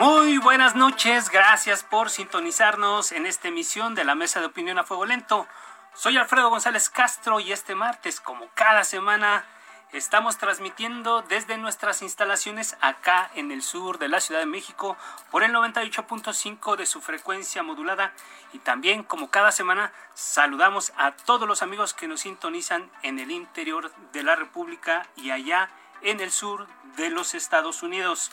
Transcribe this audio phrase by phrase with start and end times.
[0.00, 4.84] Muy buenas noches, gracias por sintonizarnos en esta emisión de la Mesa de Opinión a
[4.84, 5.46] Fuego Lento.
[5.92, 9.44] Soy Alfredo González Castro y este martes, como cada semana,
[9.92, 14.96] estamos transmitiendo desde nuestras instalaciones acá en el sur de la Ciudad de México
[15.30, 18.14] por el 98.5 de su frecuencia modulada
[18.54, 23.30] y también, como cada semana, saludamos a todos los amigos que nos sintonizan en el
[23.30, 25.68] interior de la República y allá
[26.00, 28.30] en el sur de los Estados Unidos.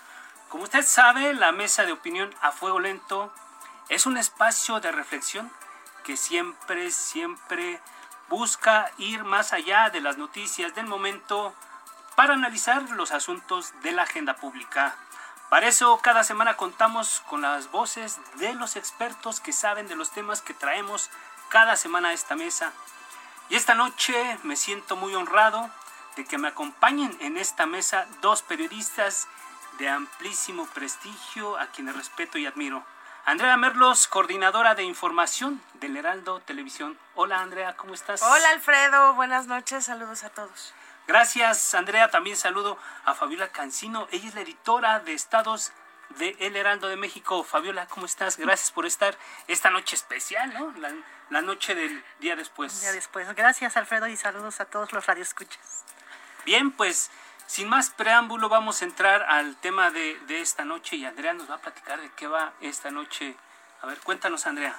[0.50, 3.34] Como usted sabe, la mesa de opinión a fuego lento
[3.90, 5.52] es un espacio de reflexión
[6.06, 7.82] que siempre, siempre
[8.30, 11.54] busca ir más allá de las noticias del momento
[12.16, 14.96] para analizar los asuntos de la agenda pública.
[15.50, 20.12] Para eso cada semana contamos con las voces de los expertos que saben de los
[20.12, 21.10] temas que traemos
[21.50, 22.72] cada semana a esta mesa.
[23.50, 25.70] Y esta noche me siento muy honrado
[26.16, 29.28] de que me acompañen en esta mesa dos periodistas
[29.78, 32.84] de amplísimo prestigio a quienes respeto y admiro.
[33.26, 36.98] Andrea Merlos, coordinadora de información del Heraldo Televisión.
[37.16, 38.22] Hola Andrea, ¿cómo estás?
[38.22, 40.74] Hola Alfredo, buenas noches, saludos a todos.
[41.08, 45.72] Gracias Andrea, también saludo a Fabiola Cancino, ella es la editora de Estados
[46.18, 47.44] de El Heraldo de México.
[47.44, 48.38] Fabiola, ¿cómo estás?
[48.38, 50.72] Gracias por estar esta noche especial, ¿no?
[50.78, 50.94] La,
[51.30, 52.80] la noche del día después.
[52.80, 53.28] Día después.
[53.36, 55.84] Gracias Alfredo y saludos a todos los radioescuchas.
[56.46, 57.12] Bien, pues
[57.48, 61.50] sin más preámbulo, vamos a entrar al tema de, de, esta noche y Andrea nos
[61.50, 63.36] va a platicar de qué va esta noche.
[63.82, 64.76] A ver, cuéntanos, Andrea.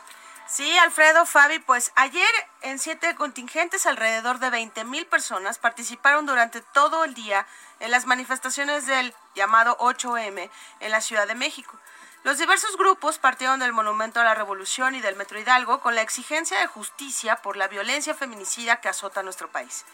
[0.47, 2.29] Sí, Alfredo, Fabi, pues ayer
[2.63, 7.47] en siete contingentes alrededor de 20 mil personas participaron durante todo el día
[7.81, 10.49] en las manifestaciones del llamado 8M
[10.81, 11.79] en la Ciudad de México.
[12.25, 16.03] Los diversos grupos partieron del Monumento a la Revolución y del Metro Hidalgo con la
[16.03, 19.85] exigencia de justicia por la violencia feminicida que azota nuestro país.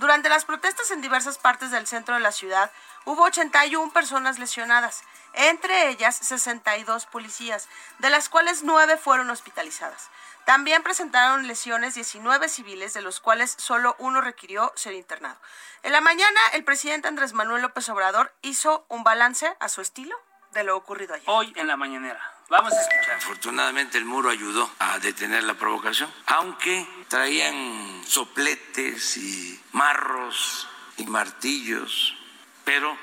[0.00, 2.70] Durante las protestas en diversas partes del centro de la ciudad,
[3.04, 5.02] hubo 81 personas lesionadas,
[5.34, 7.68] entre ellas 62 policías,
[7.98, 10.08] de las cuales 9 fueron hospitalizadas.
[10.46, 15.36] También presentaron lesiones 19 civiles, de los cuales solo uno requirió ser internado.
[15.82, 20.16] En la mañana, el presidente Andrés Manuel López Obrador hizo un balance a su estilo
[20.52, 21.28] de lo ocurrido ayer.
[21.28, 22.39] Hoy en la mañanera.
[22.50, 23.14] Vamos a escuchar.
[23.16, 30.66] Afortunadamente el muro ayudó a detener la provocación, aunque traían sopletes y marros
[30.96, 32.16] y martillos,
[32.64, 32.98] pero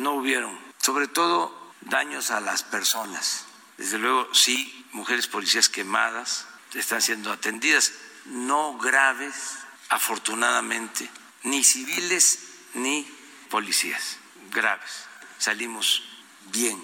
[0.00, 3.46] no hubieron, sobre todo daños a las personas.
[3.76, 7.92] Desde luego, sí, mujeres policías quemadas están siendo atendidas,
[8.24, 9.58] no graves,
[9.90, 11.08] afortunadamente,
[11.44, 12.40] ni civiles
[12.74, 13.04] ni
[13.48, 14.18] policías,
[14.50, 15.04] graves.
[15.38, 16.02] Salimos
[16.50, 16.82] bien.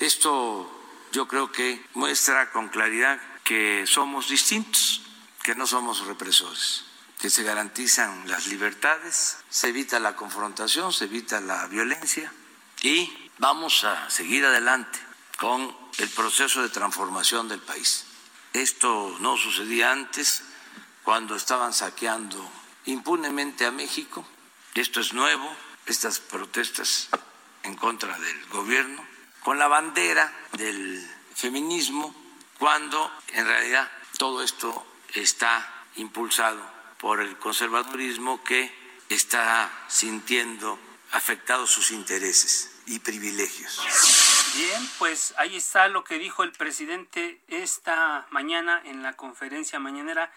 [0.00, 0.81] Esto
[1.12, 5.02] yo creo que muestra con claridad que somos distintos,
[5.42, 6.84] que no somos represores,
[7.20, 12.32] que se garantizan las libertades, se evita la confrontación, se evita la violencia
[12.80, 14.98] y vamos a seguir adelante
[15.38, 18.06] con el proceso de transformación del país.
[18.54, 20.42] Esto no sucedía antes
[21.04, 22.50] cuando estaban saqueando
[22.86, 24.26] impunemente a México.
[24.74, 27.08] Esto es nuevo, estas protestas
[27.64, 29.11] en contra del gobierno
[29.44, 32.14] con la bandera del feminismo,
[32.58, 36.60] cuando en realidad todo esto está impulsado
[36.98, 38.72] por el conservadurismo que
[39.08, 40.78] está sintiendo
[41.10, 43.80] afectados sus intereses y privilegios.
[44.54, 50.32] Bien, pues ahí está lo que dijo el presidente esta mañana en la conferencia mañanera.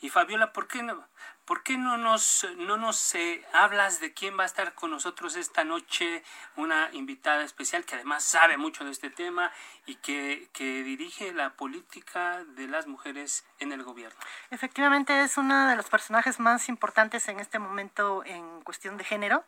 [0.00, 1.06] Y Fabiola, ¿por qué no?
[1.48, 5.34] ¿Por qué no nos, no nos eh, hablas de quién va a estar con nosotros
[5.34, 6.22] esta noche?
[6.56, 9.50] Una invitada especial que además sabe mucho de este tema
[9.86, 14.20] y que, que dirige la política de las mujeres en el gobierno.
[14.50, 19.42] Efectivamente, es uno de los personajes más importantes en este momento en cuestión de género.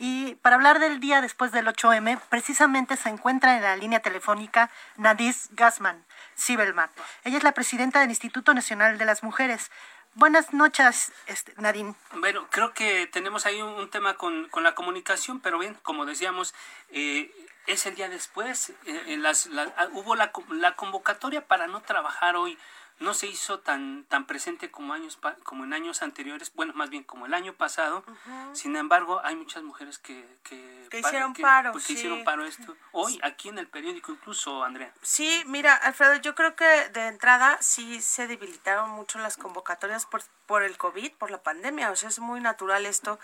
[0.00, 4.70] Y para hablar del día después del 8M, precisamente se encuentra en la línea telefónica
[4.96, 6.04] Nadis Gassman
[6.34, 6.90] Sibelman.
[7.22, 9.70] Ella es la presidenta del Instituto Nacional de las Mujeres.
[10.16, 11.96] Buenas noches, este, Nadine.
[12.12, 16.54] Bueno, creo que tenemos ahí un, tema con, con, la comunicación, pero bien, como decíamos,
[16.90, 17.32] eh,
[17.66, 18.70] es el día después.
[18.86, 22.56] Eh, en las, ah, hubo la, la convocatoria para no trabajar hoy
[23.00, 27.02] no se hizo tan tan presente como años como en años anteriores bueno más bien
[27.02, 28.04] como el año pasado.
[28.52, 33.48] Sin embargo hay muchas mujeres que que, hicieron paro pues, hicieron paro esto hoy aquí
[33.48, 34.92] en el periódico incluso Andrea.
[35.02, 40.22] Sí mira Alfredo yo creo que de entrada sí se debilitaron mucho las convocatorias por
[40.46, 43.18] por el covid por la pandemia o sea es muy natural esto.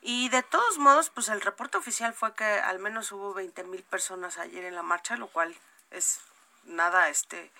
[0.00, 3.82] Y de todos modos, pues el reporte oficial fue que al menos hubo 20 mil
[3.82, 5.54] personas ayer en la marcha, lo cual
[5.90, 6.20] es
[6.64, 7.50] nada, este,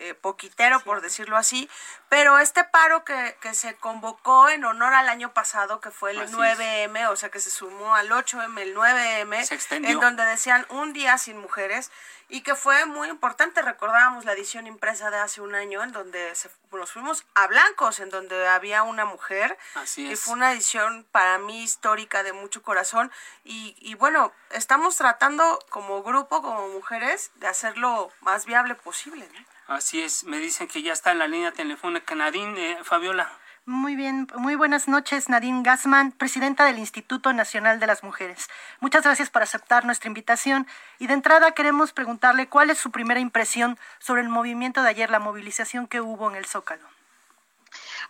[0.00, 1.68] eh, poquitero, por decirlo así,
[2.08, 6.30] pero este paro que, que, se convocó en honor al año pasado, que fue el
[6.32, 11.18] 9M, o sea que se sumó al 8M, el 9M, en donde decían un día
[11.18, 11.90] sin mujeres,
[12.30, 16.32] y que fue muy importante, recordábamos la edición impresa de hace un año, en donde
[16.72, 19.58] nos fuimos a blancos, en donde había una mujer,
[19.96, 23.12] y fue una edición para mí histórica de mucho corazón,
[23.44, 29.28] y, y bueno, estamos tratando como grupo, como mujeres, de hacerlo más viable posible.
[29.34, 29.49] ¿no?
[29.70, 33.30] Así es, me dicen que ya está en la línea telefónica Nadine, eh, Fabiola.
[33.66, 38.48] Muy bien, muy buenas noches, Nadine Gassman, presidenta del Instituto Nacional de las Mujeres.
[38.80, 40.66] Muchas gracias por aceptar nuestra invitación
[40.98, 45.08] y de entrada queremos preguntarle cuál es su primera impresión sobre el movimiento de ayer,
[45.08, 46.88] la movilización que hubo en el Zócalo.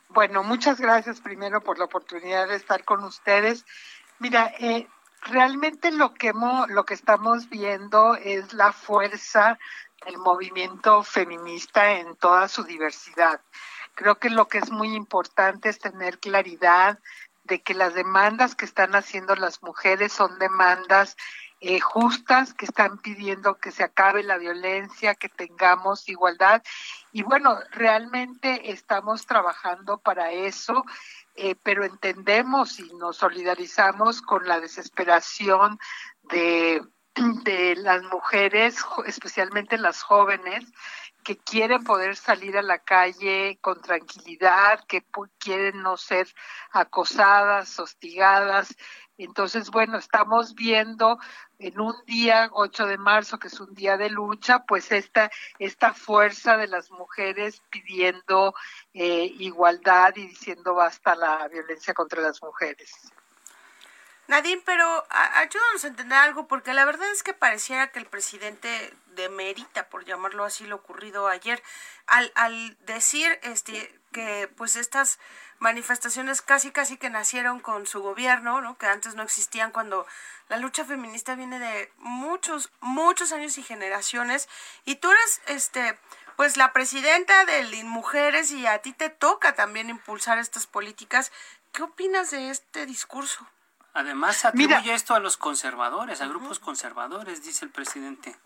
[0.09, 3.67] Bueno, muchas gracias primero por la oportunidad de estar con ustedes.
[4.19, 4.89] Mira, eh,
[5.23, 6.33] realmente lo que,
[6.69, 9.59] lo que estamos viendo es la fuerza
[10.07, 13.41] el movimiento feminista en toda su diversidad.
[13.95, 16.99] Creo que lo que es muy importante es tener claridad
[17.45, 21.17] de que las demandas que están haciendo las mujeres son demandas
[21.63, 26.63] eh, justas, que están pidiendo que se acabe la violencia, que tengamos igualdad.
[27.13, 30.87] Y bueno, realmente estamos trabajando para eso,
[31.35, 35.79] eh, pero entendemos y nos solidarizamos con la desesperación
[36.23, 36.83] de
[37.45, 38.77] de las mujeres,
[39.07, 40.65] especialmente las jóvenes,
[41.23, 45.05] que quieren poder salir a la calle con tranquilidad, que
[45.39, 46.29] quieren no ser
[46.71, 48.75] acosadas, hostigadas.
[49.19, 51.19] Entonces, bueno, estamos viendo
[51.59, 55.93] en un día, 8 de marzo, que es un día de lucha, pues esta, esta
[55.93, 58.55] fuerza de las mujeres pidiendo
[58.95, 63.13] eh, igualdad y diciendo basta la violencia contra las mujeres.
[64.31, 68.95] Nadine, pero ayúdanos a entender algo, porque la verdad es que pareciera que el presidente
[69.09, 71.61] demerita, por llamarlo así, lo ocurrido ayer,
[72.07, 75.19] al, al decir este que pues estas
[75.59, 78.79] manifestaciones casi casi que nacieron con su gobierno, ¿no?
[78.79, 80.07] que antes no existían cuando
[80.49, 84.49] la lucha feminista viene de muchos, muchos años y generaciones,
[84.85, 85.99] y tú eres este
[86.37, 91.33] pues la presidenta de Mujeres y a ti te toca también impulsar estas políticas.
[91.73, 93.45] ¿Qué opinas de este discurso?
[93.95, 98.37] Además, atribuye esto a los conservadores, a grupos conservadores, dice el presidente.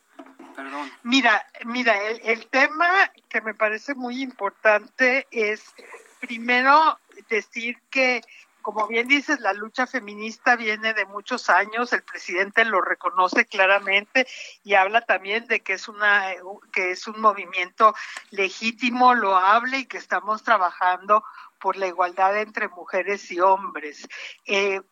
[0.57, 0.91] Perdón.
[1.03, 2.89] Mira, mira, el, el tema
[3.29, 5.75] que me parece muy importante es,
[6.21, 6.99] primero,
[7.29, 8.23] decir que
[8.65, 14.27] como bien dices, la lucha feminista viene de muchos años, el presidente lo reconoce claramente
[14.65, 16.31] y habla también de que es una
[16.73, 17.95] que es un movimiento
[18.31, 21.23] legítimo, lo hable y que estamos trabajando
[21.65, 24.07] por la igualdad entre mujeres y hombres.
[24.45, 24.83] Eh,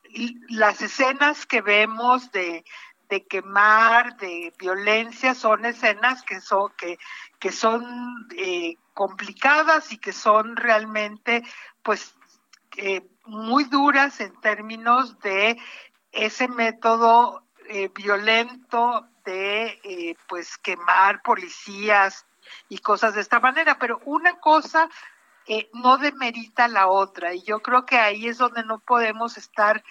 [0.49, 2.64] las escenas que vemos de,
[3.11, 6.99] de quemar, de violencia, son escenas que son, que,
[7.38, 11.43] que son eh, complicadas y que son realmente,
[11.83, 12.14] pues,
[12.79, 15.59] eh, muy duras en términos de
[16.11, 17.45] ese método
[17.95, 22.25] violento de, pues, quemar policías
[22.71, 23.79] y cosas de esta manera.
[23.79, 24.88] Pero una cosa
[25.47, 27.35] eh, no demerita la otra.
[27.35, 29.83] Y yo creo que ahí es donde no podemos estar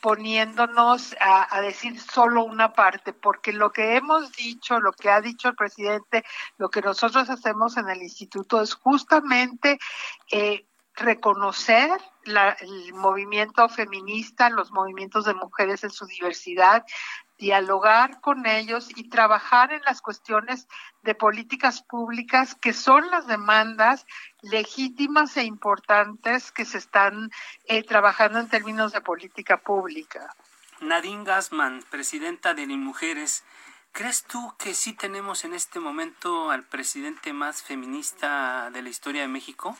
[0.00, 5.48] poniéndonos a, decir solo una parte, porque lo que hemos dicho, lo que ha dicho
[5.48, 6.24] el presidente,
[6.56, 9.78] lo que nosotros hacemos en el instituto es justamente
[10.32, 11.90] eh, reconocer
[12.24, 16.84] la, el movimiento feminista, los movimientos de mujeres en su diversidad,
[17.40, 20.68] dialogar con ellos y trabajar en las cuestiones
[21.02, 24.06] de políticas públicas que son las demandas
[24.42, 27.30] legítimas e importantes que se están
[27.64, 30.34] eh, trabajando en términos de política pública.
[30.80, 33.42] Nadine Gassman, presidenta de Mujeres,
[33.92, 39.22] ¿crees tú que sí tenemos en este momento al presidente más feminista de la historia
[39.22, 39.76] de México?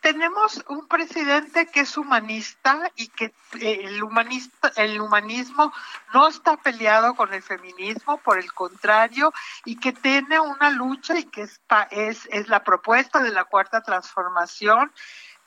[0.00, 3.26] Tenemos un presidente que es humanista y que
[3.60, 5.72] eh, el humanista el humanismo
[6.14, 9.32] no está peleado con el feminismo por el contrario
[9.64, 13.82] y que tiene una lucha y que es es, es la propuesta de la cuarta
[13.82, 14.92] transformación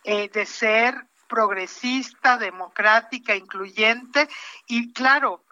[0.04, 4.28] eh, de ser progresista democrática incluyente
[4.68, 5.44] y claro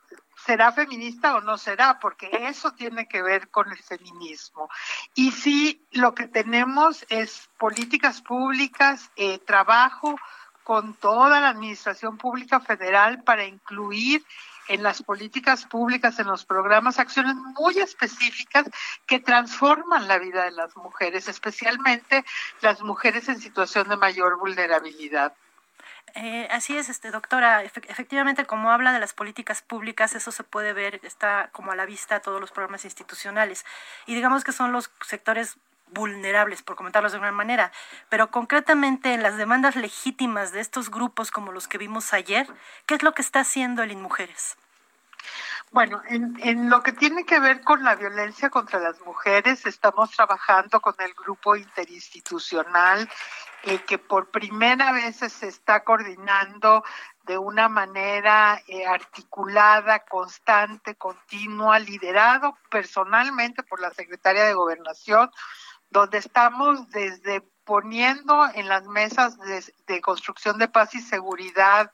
[0.46, 4.70] será feminista o no será, porque eso tiene que ver con el feminismo.
[5.16, 10.16] Y sí, lo que tenemos es políticas públicas, eh, trabajo
[10.64, 14.24] con toda la Administración Pública Federal para incluir
[14.68, 18.70] en las políticas públicas, en los programas, acciones muy específicas
[19.08, 22.24] que transforman la vida de las mujeres, especialmente
[22.62, 25.34] las mujeres en situación de mayor vulnerabilidad.
[26.16, 27.64] Eh, así es, este, doctora.
[27.64, 31.86] efectivamente, como habla de las políticas públicas, eso se puede ver, está como a la
[31.86, 33.66] vista todos los programas institucionales.
[34.06, 35.58] Y digamos que son los sectores
[35.92, 37.72] vulnerables, por comentarlos de alguna manera,
[38.10, 42.48] pero concretamente en las demandas legítimas de estos grupos como los que vimos ayer,
[42.86, 44.58] ¿qué es lo que está haciendo el INMUJERES?
[45.72, 50.10] Bueno, en, en, lo que tiene que ver con la violencia contra las mujeres, estamos
[50.12, 53.08] trabajando con el grupo interinstitucional
[53.64, 56.84] eh, que por primera vez se está coordinando
[57.24, 65.30] de una manera eh, articulada, constante, continua, liderado personalmente por la secretaria de Gobernación,
[65.90, 69.38] donde estamos desde poniendo en las mesas
[69.86, 71.92] de construcción de paz y seguridad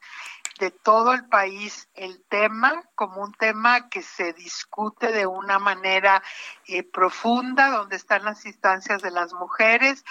[0.58, 6.22] de todo el país el tema como un tema que se discute de una manera
[6.66, 10.04] eh, profunda, donde están las instancias de las mujeres,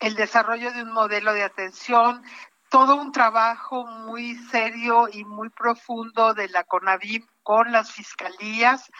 [0.00, 2.22] el desarrollo de un modelo de atención,
[2.68, 8.90] todo un trabajo muy serio y muy profundo de la CONAVIM con las fiscalías.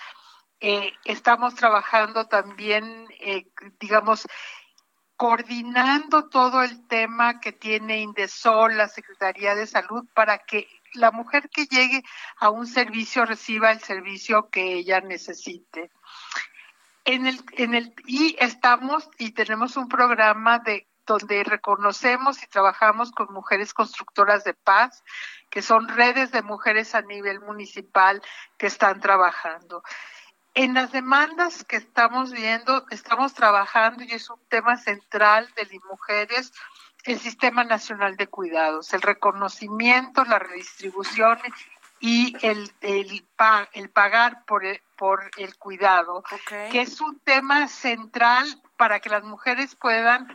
[0.60, 3.46] Eh, estamos trabajando también, eh,
[3.80, 4.26] digamos,
[5.16, 11.50] coordinando todo el tema que tiene Indesol, la Secretaría de Salud, para que la mujer
[11.50, 12.02] que llegue
[12.36, 15.90] a un servicio reciba el servicio que ella necesite.
[17.04, 23.12] En el, en el, y estamos y tenemos un programa de donde reconocemos y trabajamos
[23.12, 25.04] con mujeres constructoras de paz,
[25.50, 28.22] que son redes de mujeres a nivel municipal
[28.56, 29.82] que están trabajando.
[30.54, 35.84] En las demandas que estamos viendo, estamos trabajando y es un tema central de las
[35.90, 36.52] mujeres
[37.04, 41.38] el Sistema Nacional de Cuidados, el reconocimiento, la redistribución
[42.00, 43.26] y el, el,
[43.72, 46.24] el pagar por el, por el cuidado,
[46.70, 50.28] que es un tema central para que las mujeres puedan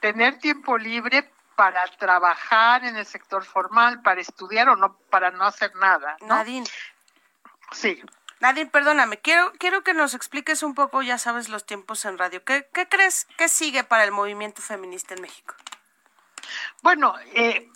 [0.00, 5.44] tener tiempo libre para trabajar en el sector formal, para estudiar o no para no
[5.44, 6.16] hacer nada.
[6.20, 6.66] Nadine.
[7.72, 8.00] Sí.
[8.40, 12.44] Nadine, perdóname, quiero, quiero que nos expliques un poco, ya sabes, los tiempos en radio.
[12.44, 15.56] ¿Qué, qué crees que sigue para el movimiento feminista en México?
[16.82, 17.68] Bueno, eh,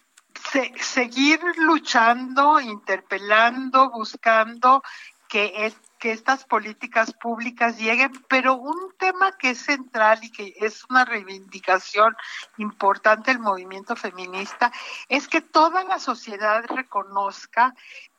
[0.81, 4.83] seguir luchando, interpelando, buscando
[5.29, 10.85] que, que estas políticas públicas lleguen, pero un tema que es central y que es
[10.91, 12.15] una reivindicación
[12.59, 14.71] importante del movimiento feminista
[15.09, 17.75] es que toda la sociedad reconozca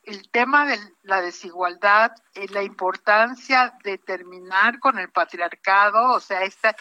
[0.06, 6.44] el tema de la desigualdad, eh, la importancia de terminar con el patriarcado, o sea,
[6.44, 6.76] esta,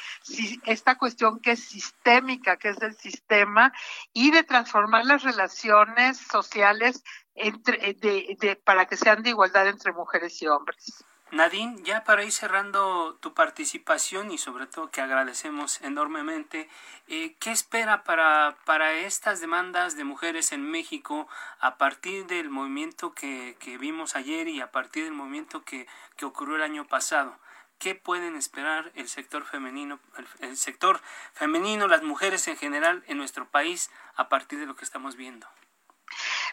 [0.66, 3.72] esta cuestión que es sistémica, que es del sistema,
[4.12, 9.68] y de transformar las relaciones sociales entre, eh, de, de, para que sean de igualdad
[9.68, 11.04] entre mujeres y hombres.
[11.32, 16.68] Nadine, ya para ir cerrando tu participación y sobre todo que agradecemos enormemente,
[17.08, 21.26] eh, ¿qué espera para, para estas demandas de mujeres en México
[21.58, 25.86] a partir del movimiento que, que vimos ayer y a partir del movimiento que,
[26.16, 27.38] que ocurrió el año pasado?
[27.78, 31.00] ¿Qué pueden esperar el sector femenino, el, el sector
[31.32, 35.46] femenino, las mujeres en general en nuestro país a partir de lo que estamos viendo?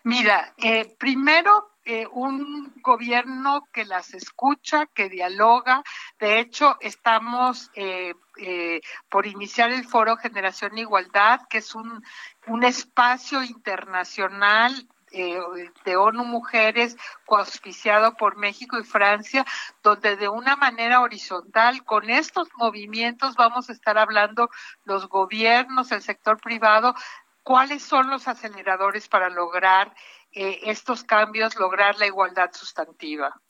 [0.04, 5.84] Mira, eh, primero eh, un gobierno que las escucha, que dialoga.
[6.20, 12.04] De hecho, estamos eh, eh, por iniciar el foro Generación Igualdad, que es un,
[12.48, 15.40] un espacio internacional eh,
[15.86, 19.44] de ONU Mujeres, coauspiciado por México y Francia,
[19.82, 24.52] donde de una manera horizontal, con estos movimientos vamos a estar hablando
[24.84, 26.94] los gobiernos, el sector privado,
[27.50, 29.92] cuáles son los aceleradores para lograr
[30.34, 33.42] eh, estos cambios, lograr la igualdad sustantiva.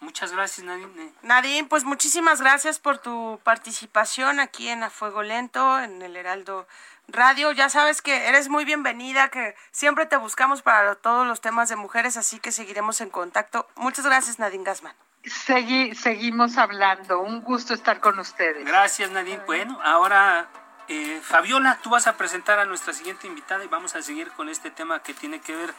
[0.00, 1.14] Muchas gracias, Nadine.
[1.22, 6.68] Nadine, pues muchísimas gracias por tu participación aquí en A Fuego Lento, en el Heraldo
[7.08, 7.50] Radio.
[7.52, 11.76] Ya sabes que eres muy bienvenida, que siempre te buscamos para todos los temas de
[11.76, 13.66] mujeres, así que seguiremos en contacto.
[13.76, 14.94] Muchas gracias, Nadine Gasman.
[15.22, 17.20] seguimos hablando.
[17.20, 18.66] Un gusto estar con ustedes.
[18.66, 19.40] Gracias, Nadine.
[19.46, 20.50] Bueno, ahora
[20.88, 24.48] eh, Fabiola, tú vas a presentar a nuestra siguiente invitada y vamos a seguir con
[24.48, 25.74] este tema que tiene que ver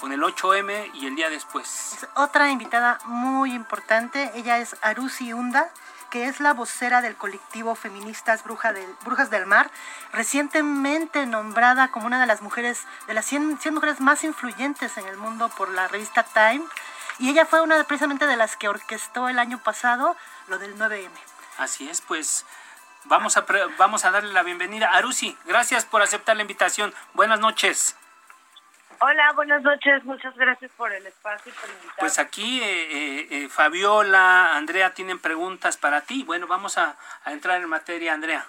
[0.00, 1.96] con el 8M y el día después.
[2.14, 5.70] Otra invitada muy importante, ella es Arusi Hunda,
[6.10, 9.70] que es la vocera del colectivo Feministas Bruja del, Brujas del Mar,
[10.12, 15.06] recientemente nombrada como una de las mujeres, de las 100, 100 mujeres más influyentes en
[15.06, 16.64] el mundo por la revista Time,
[17.18, 21.10] y ella fue una precisamente de las que orquestó el año pasado lo del 9M.
[21.58, 22.44] Así es, pues
[23.08, 23.44] vamos a,
[23.76, 24.90] vamos a darle la bienvenida.
[24.92, 26.94] Arusi, gracias por aceptar la invitación.
[27.14, 27.96] Buenas noches.
[29.00, 30.04] Hola, buenas noches.
[30.04, 31.94] Muchas gracias por el espacio y por invitarme.
[31.98, 36.24] Pues aquí eh, eh, eh, Fabiola, Andrea tienen preguntas para ti.
[36.24, 36.96] Bueno, vamos a,
[37.26, 38.44] entrar en materia, Andrea.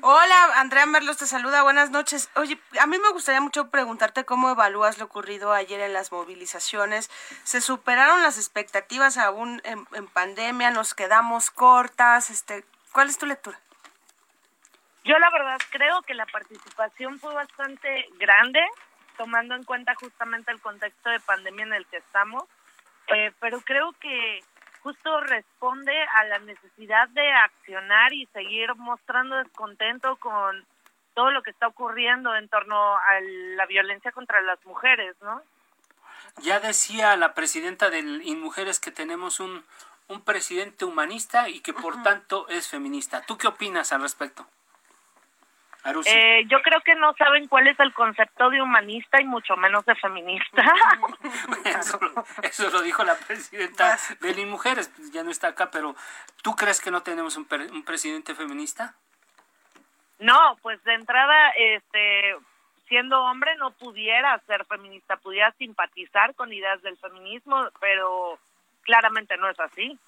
[0.00, 2.28] Hola, Andrea Merlos te saluda, buenas noches.
[2.34, 7.10] Oye, a mí me gustaría mucho preguntarte cómo evalúas lo ocurrido ayer en las movilizaciones.
[7.44, 10.70] ¿Se superaron las expectativas aún en, en pandemia?
[10.72, 12.30] ¿Nos quedamos cortas?
[12.30, 13.58] Este, ¿Cuál es tu lectura?
[15.02, 18.60] Yo la verdad creo que la participación fue bastante grande
[19.16, 22.44] tomando en cuenta justamente el contexto de pandemia en el que estamos,
[23.08, 24.44] eh, pero creo que
[24.80, 30.64] justo responde a la necesidad de accionar y seguir mostrando descontento con
[31.14, 33.20] todo lo que está ocurriendo en torno a
[33.56, 35.42] la violencia contra las mujeres, ¿no?
[36.42, 39.64] Ya decía la presidenta del InMujeres que tenemos un,
[40.08, 43.22] un presidente humanista y que por tanto es feminista.
[43.22, 44.46] ¿Tú qué opinas al respecto?
[46.06, 49.84] Eh, yo creo que no saben cuál es el concepto de humanista y mucho menos
[49.84, 50.62] de feminista.
[52.42, 55.94] eso, lo, dijo la presidenta de Mujeres, ya no está acá, pero
[56.42, 58.94] ¿tú crees que no tenemos un, un presidente feminista?
[60.18, 62.34] No, pues de entrada, este,
[62.88, 68.38] siendo hombre no pudiera ser feminista, pudiera simpatizar con ideas del feminismo, pero
[68.84, 69.98] claramente no es así.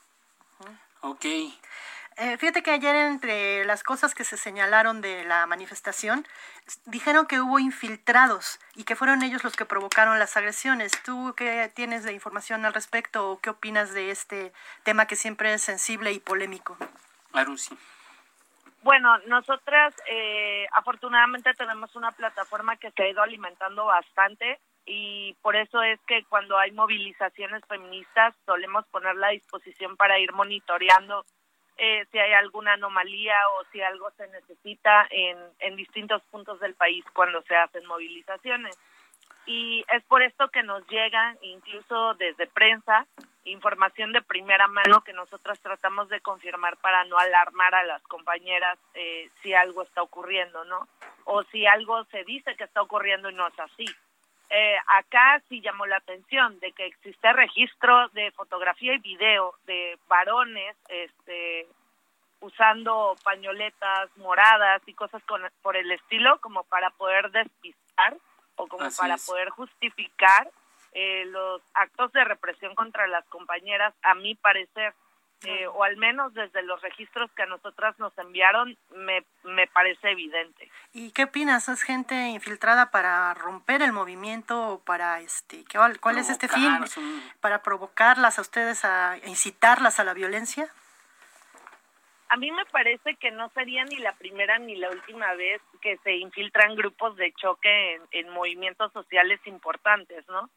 [1.00, 1.25] Ok.
[2.18, 6.26] Eh, fíjate que ayer entre las cosas que se señalaron de la manifestación,
[6.87, 10.92] dijeron que hubo infiltrados y que fueron ellos los que provocaron las agresiones.
[11.02, 14.52] ¿Tú qué tienes de información al respecto o qué opinas de este
[14.83, 16.78] tema que siempre es sensible y polémico?
[17.35, 17.76] Arusi.
[18.82, 25.57] Bueno, nosotras eh, afortunadamente tenemos una plataforma que se ha ido alimentando bastante y por
[25.57, 31.25] eso es que cuando hay movilizaciones feministas solemos ponerla a disposición para ir monitoreando
[31.77, 36.75] eh, si hay alguna anomalía o si algo se necesita en, en distintos puntos del
[36.75, 38.79] país cuando se hacen movilizaciones.
[39.45, 43.07] Y es por esto que nos llega, incluso desde prensa,
[43.45, 48.79] información de primera mano que nosotros tratamos de confirmar para no alarmar a las compañeras
[48.95, 50.89] eh, si algo está ocurriendo, ¿no?
[51.25, 53.87] O si algo se dice que está ocurriendo y no es así.
[54.49, 59.99] Eh, acá sí llamó la atención de que existe registro de fotografía y video de
[60.09, 61.67] varones este,
[62.41, 68.17] usando pañoletas moradas y cosas con, por el estilo como para poder despistar
[68.56, 70.50] o como para poder justificar
[70.93, 74.95] eh, los actos de represión contra las compañeras, a mi parecer.
[75.45, 80.11] Eh, o al menos desde los registros que a nosotras nos enviaron, me, me parece
[80.11, 80.71] evidente.
[80.93, 81.69] ¿Y qué opinas?
[81.69, 86.81] ¿Es gente infiltrada para romper el movimiento o para, este, cuál, cuál es este fin?
[87.41, 90.69] ¿Para provocarlas a ustedes, a incitarlas a la violencia?
[92.29, 95.99] A mí me parece que no sería ni la primera ni la última vez que
[95.99, 100.51] se infiltran grupos de choque en, en movimientos sociales importantes, ¿no?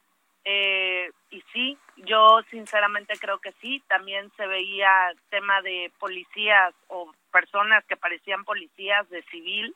[0.46, 3.84] Eh, y sí, yo sinceramente creo que sí.
[3.88, 9.76] También se veía tema de policías o personas que parecían policías de civil.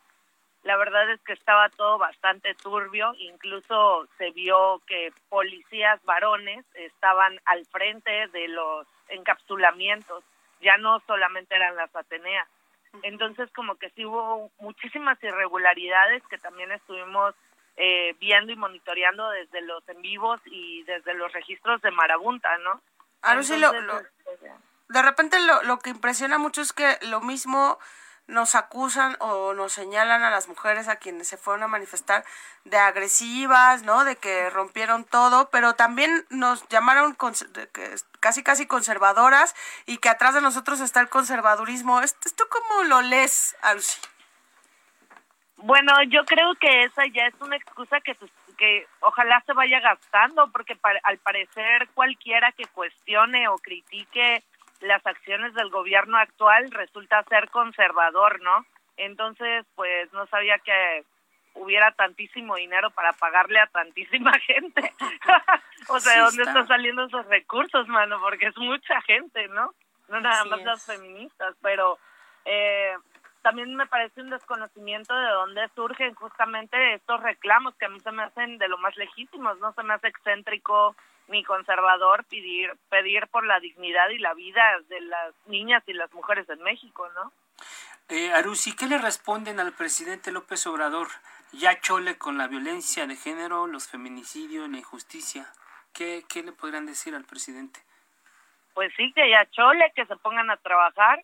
[0.63, 3.13] La verdad es que estaba todo bastante turbio.
[3.17, 10.23] Incluso se vio que policías varones estaban al frente de los encapsulamientos.
[10.61, 12.47] Ya no solamente eran las Ateneas.
[13.01, 17.33] Entonces como que sí hubo muchísimas irregularidades que también estuvimos
[17.77, 22.81] eh, viendo y monitoreando desde los en vivos y desde los registros de Marabunta, ¿no?
[23.21, 23.57] Ah, este,
[24.89, 27.79] de repente lo, lo que impresiona mucho es que lo mismo
[28.27, 32.23] nos acusan o nos señalan a las mujeres a quienes se fueron a manifestar
[32.63, 34.05] de agresivas, ¿no?
[34.05, 37.17] De que rompieron todo, pero también nos llamaron
[38.19, 39.55] casi casi conservadoras
[39.85, 42.01] y que atrás de nosotros está el conservadurismo.
[42.01, 43.99] ¿Esto cómo lo lees, Alusi?
[45.65, 48.25] Bueno, yo creo que esa ya es una excusa que se,
[48.57, 54.43] que ojalá se vaya gastando, porque al parecer cualquiera que cuestione o critique
[54.81, 58.65] las acciones del gobierno actual resulta ser conservador, ¿no?
[58.97, 61.05] Entonces, pues no sabía que
[61.53, 64.91] hubiera tantísimo dinero para pagarle a tantísima gente.
[65.87, 68.19] o sea, ¿de dónde están saliendo esos recursos, mano?
[68.19, 69.73] Porque es mucha gente, ¿no?
[70.09, 71.97] No nada más las feministas, pero
[72.43, 72.97] eh,
[73.43, 78.11] también me parece un desconocimiento de dónde surgen justamente estos reclamos que a mí se
[78.11, 80.95] me hacen de lo más legítimos, no se me hace excéntrico
[81.27, 86.11] ni conservador pedir pedir por la dignidad y la vida de las niñas y las
[86.13, 87.31] mujeres en México, ¿no?
[88.09, 91.07] Eh, Arusi, ¿qué le responden al presidente López Obrador?
[91.51, 95.45] Ya chole con la violencia de género, los feminicidios, la injusticia.
[95.93, 97.79] ¿Qué, qué le podrían decir al presidente?
[98.73, 101.23] Pues sí, que ya chole, que se pongan a trabajar.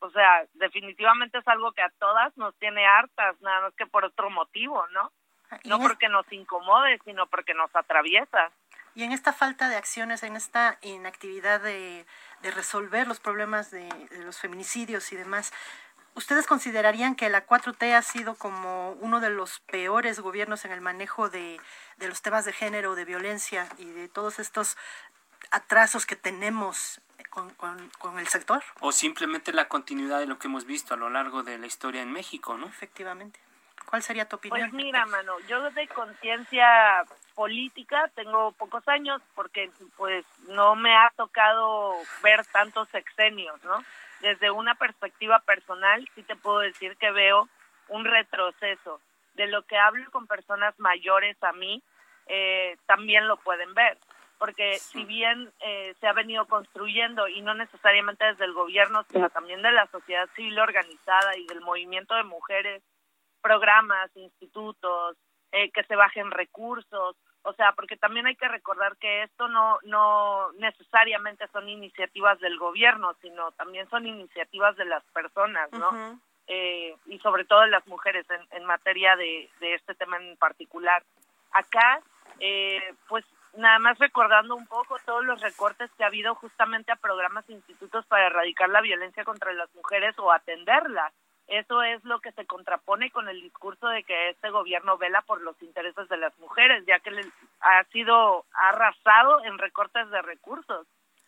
[0.00, 4.04] O sea, definitivamente es algo que a todas nos tiene hartas, nada más que por
[4.04, 5.12] otro motivo, ¿no?
[5.64, 8.50] No porque nos incomode, sino porque nos atraviesa.
[8.94, 12.04] Y en esta falta de acciones, en esta inactividad de,
[12.42, 13.88] resolver los problemas de,
[14.24, 15.52] los feminicidios y demás,
[16.14, 20.80] ¿ustedes considerarían que la 4T ha sido como uno de los peores gobiernos en el
[20.80, 21.60] manejo de,
[21.96, 24.76] de los temas de género, de violencia y de todos estos
[25.50, 28.62] atrasos que tenemos con, con, con, el sector?
[28.80, 32.02] O simplemente la continuidad de lo que hemos visto a lo largo de la historia
[32.02, 32.66] en México, ¿no?
[32.66, 33.40] Efectivamente.
[33.86, 34.70] ¿Cuál sería tu opinión?
[34.70, 37.04] Pues mira, mano, yo de conciencia
[37.34, 43.82] política tengo pocos años porque pues no me ha tocado ver tantos sexenios, ¿no?
[44.20, 47.48] Desde una perspectiva personal sí te puedo decir que veo
[47.88, 49.00] un retroceso.
[49.34, 51.80] De lo que hablo con personas mayores a mí,
[52.26, 53.96] eh, también lo pueden ver
[54.38, 59.28] porque si bien eh, se ha venido construyendo y no necesariamente desde el gobierno, sino
[59.30, 62.82] también de la sociedad civil organizada y del movimiento de mujeres
[63.40, 65.16] programas, institutos,
[65.52, 69.78] eh, que se bajen recursos, o sea, porque también hay que recordar que esto no,
[69.84, 76.20] no necesariamente son iniciativas del gobierno, sino también son iniciativas de las personas, ¿no?
[76.48, 80.36] eh, y sobre todo de las mujeres en, en materia de, de este tema en
[80.36, 81.02] particular.
[81.52, 82.00] Acá,
[82.40, 83.24] eh, pues
[83.58, 87.52] nada más recordando un poco todos los recortes que ha habido justamente a programas e
[87.52, 91.12] institutos para erradicar la violencia contra las mujeres o atenderla.
[91.48, 95.40] Eso es lo que se contrapone con el discurso de que este gobierno vela por
[95.40, 97.10] los intereses de las mujeres, ya que
[97.60, 100.86] ha sido arrasado en recortes de recursos.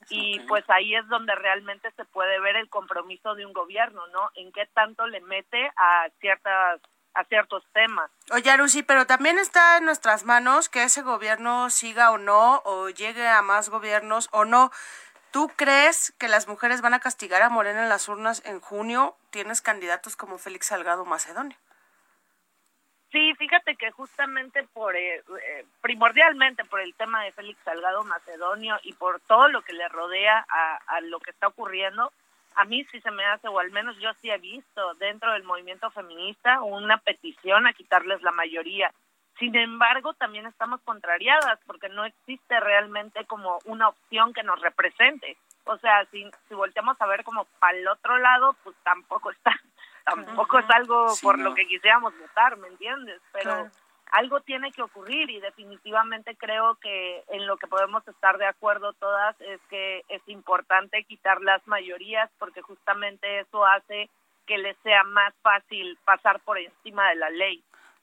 [0.08, 4.30] Y pues ahí es donde realmente se puede ver el compromiso de un gobierno, ¿no?
[4.34, 6.80] En qué tanto le mete a ciertas
[7.14, 8.10] a ciertos temas.
[8.32, 12.88] Oye, Arusi, pero también está en nuestras manos que ese gobierno siga o no, o
[12.88, 14.70] llegue a más gobiernos o no.
[15.30, 19.16] ¿Tú crees que las mujeres van a castigar a Morena en las urnas en junio?
[19.30, 21.56] Tienes candidatos como Félix Salgado Macedonio.
[23.12, 28.78] Sí, fíjate que justamente por, eh, eh, primordialmente por el tema de Félix Salgado Macedonio
[28.82, 32.12] y por todo lo que le rodea a, a lo que está ocurriendo,
[32.56, 35.44] a mí sí se me hace, o al menos yo sí he visto dentro del
[35.44, 38.92] movimiento feminista una petición a quitarles la mayoría.
[39.38, 45.38] Sin embargo, también estamos contrariadas porque no existe realmente como una opción que nos represente.
[45.64, 49.58] O sea, si, si volteamos a ver como para el otro lado, pues tampoco está,
[50.04, 53.20] tampoco es algo por lo que quisiéramos votar, ¿me entiendes?
[53.32, 53.70] Pero
[54.12, 58.92] algo tiene que ocurrir y definitivamente creo que en lo que podemos estar de acuerdo
[58.94, 64.10] todas es que es importante quitar las mayorías porque justamente eso hace
[64.46, 67.62] que les sea más fácil pasar por encima de la ley.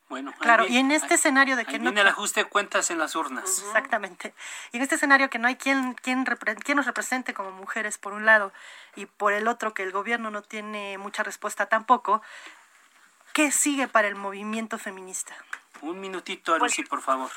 [0.10, 1.86] Bueno, claro, y en este escenario de que no...
[1.92, 3.44] Viene el ajuste de cuentas en las urnas.
[3.44, 4.34] Exactamente.
[4.72, 8.14] Y en este escenario que no hay quien, quien, quien nos represente como mujeres, por
[8.14, 8.54] un lado,
[8.96, 12.22] y por el otro que el gobierno no tiene mucha respuesta tampoco,
[13.34, 15.36] ¿qué sigue para el movimiento feminista?
[15.82, 17.32] Un minutito, Lucy, pues por favor.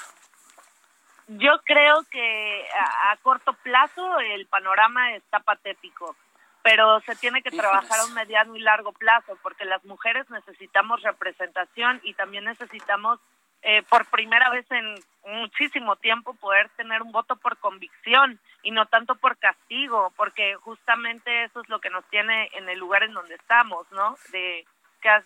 [1.29, 6.17] Yo creo que a corto plazo el panorama está patético
[6.63, 11.03] pero se tiene que trabajar a un mediano y largo plazo porque las mujeres necesitamos
[11.03, 13.19] representación y también necesitamos
[13.63, 14.95] eh, por primera vez en
[15.27, 21.45] muchísimo tiempo poder tener un voto por convicción y no tanto por castigo, porque justamente
[21.45, 24.17] eso es lo que nos tiene en el lugar en donde estamos, ¿no?
[24.33, 24.67] De
[25.03, 25.23] que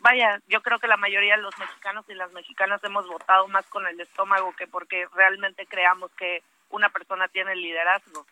[0.00, 3.66] vaya, yo creo que la mayoría de los mexicanos y las mexicanas hemos votado más
[3.66, 8.26] con el estómago que porque realmente creamos que una persona tiene liderazgo.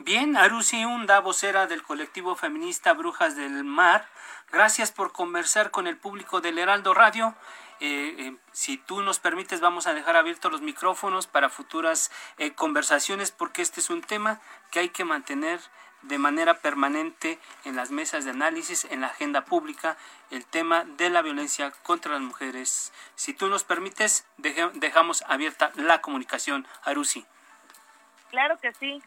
[0.00, 4.06] Bien, Arusi Unda, vocera del colectivo feminista Brujas del Mar,
[4.52, 7.34] gracias por conversar con el público del Heraldo Radio.
[7.80, 12.52] Eh, eh, si tú nos permites, vamos a dejar abiertos los micrófonos para futuras eh,
[12.52, 15.60] conversaciones porque este es un tema que hay que mantener
[16.02, 19.96] de manera permanente en las mesas de análisis, en la agenda pública,
[20.30, 22.92] el tema de la violencia contra las mujeres.
[23.14, 26.66] Si tú nos permites, dejamos abierta la comunicación.
[26.84, 27.26] Arusi.
[28.30, 29.02] Claro que sí.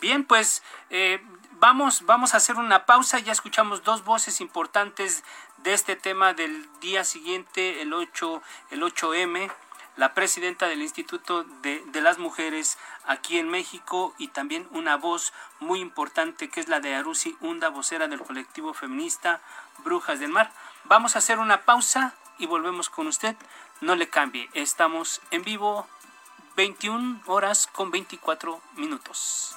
[0.00, 3.18] Bien, pues eh, vamos, vamos a hacer una pausa.
[3.20, 5.22] Ya escuchamos dos voces importantes
[5.58, 9.50] de este tema del día siguiente, el 8, el 8M
[9.96, 15.80] la presidenta del Instituto de, las Mujeres aquí en México y también una voz muy
[15.80, 19.40] importante que es la de Arusi Hunda, vocera del colectivo feminista
[19.84, 20.52] Brujas del Mar.
[20.84, 23.36] Vamos a hacer una pausa y volvemos con usted.
[23.80, 25.86] No le cambie, estamos en vivo
[26.56, 29.56] 21 horas con 24 minutos.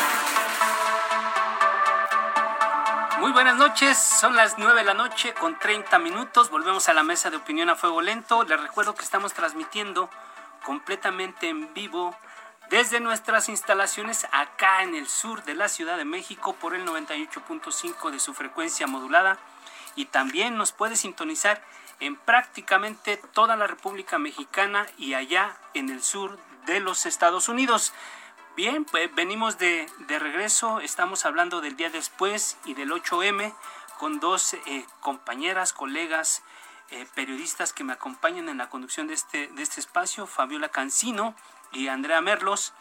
[3.21, 6.49] Muy buenas noches, son las 9 de la noche con 30 minutos.
[6.49, 8.43] Volvemos a la mesa de opinión a fuego lento.
[8.45, 10.09] Les recuerdo que estamos transmitiendo
[10.63, 12.17] completamente en vivo
[12.71, 18.09] desde nuestras instalaciones acá en el sur de la Ciudad de México por el 98.5
[18.09, 19.37] de su frecuencia modulada
[19.95, 21.63] y también nos puede sintonizar
[21.99, 27.93] en prácticamente toda la República Mexicana y allá en el sur de los Estados Unidos.
[28.57, 33.53] Bien, pues venimos de, regreso, estamos hablando del día después y del 8M
[33.97, 36.43] con dos eh, compañeras, colegas,
[36.89, 41.33] eh, periodistas que me acompañan en la conducción de este, de este espacio, Fabiola Cancino
[41.71, 42.73] y Andrea Merlos.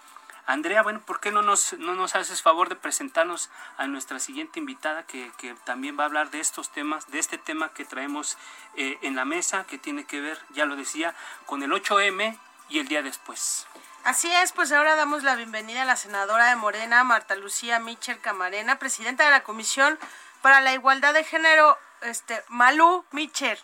[0.44, 4.58] Andrea, bueno, ¿por qué no nos, no nos haces favor de presentarnos a nuestra siguiente
[4.58, 5.30] invitada que,
[5.64, 8.36] también va a hablar de estos temas, de este tema que traemos
[8.74, 11.14] eh, en la mesa, que tiene que ver, ya lo decía,
[11.46, 12.36] con el 8M
[12.70, 13.66] y el día después?
[14.04, 18.20] Así es, pues ahora damos la bienvenida a la senadora de Morena, Marta Lucía Michel
[18.20, 19.98] Camarena, presidenta de la Comisión
[20.40, 23.58] para la Igualdad de Género, este Malú Michel,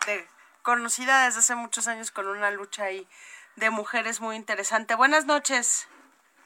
[0.61, 3.07] conocida desde hace muchos años con una lucha ahí
[3.55, 4.93] de mujeres muy interesante.
[4.93, 5.87] Buenas noches.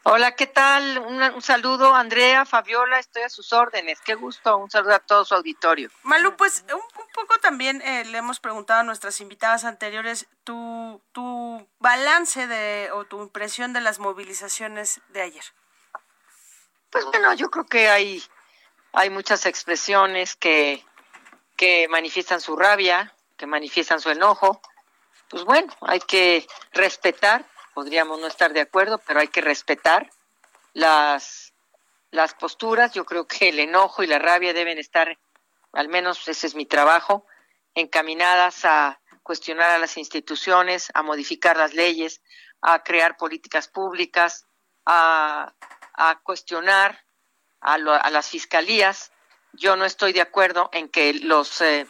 [0.04, 0.98] Hola, ¿qué tal?
[0.98, 4.00] Un, saludo, Andrea, Fabiola, estoy a sus órdenes.
[4.00, 5.90] Qué gusto, un saludo a todo su auditorio.
[6.02, 6.80] Malu, pues un,
[7.12, 13.04] poco también eh, le hemos preguntado a nuestras invitadas anteriores tu, tu balance de o
[13.04, 15.44] tu impresión de las movilizaciones de ayer.
[16.90, 18.22] Pues bueno, yo creo que hay,
[18.92, 20.84] hay muchas expresiones que,
[21.56, 24.60] que manifiestan su rabia, que manifiestan su enojo.
[25.28, 30.10] Pues bueno, hay que respetar podríamos no estar de acuerdo, pero hay que respetar
[30.72, 31.52] las,
[32.10, 32.92] las posturas.
[32.92, 35.18] Yo creo que el enojo y la rabia deben estar,
[35.72, 37.26] al menos ese es mi trabajo,
[37.74, 42.22] encaminadas a cuestionar a las instituciones, a modificar las leyes,
[42.60, 44.46] a crear políticas públicas,
[44.84, 45.52] a,
[46.24, 47.04] cuestionar
[47.60, 49.12] a, a, las fiscalías.
[49.52, 51.86] Yo no estoy de acuerdo en que los, eh,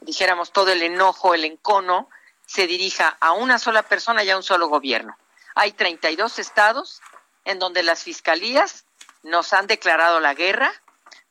[0.00, 2.08] dijéramos, todo el enojo, el encono,
[2.46, 5.18] se dirija a una sola persona y a un solo gobierno.
[5.54, 7.00] Hay 32 estados
[7.44, 8.84] en donde las fiscalías
[9.22, 10.72] nos han declarado la guerra,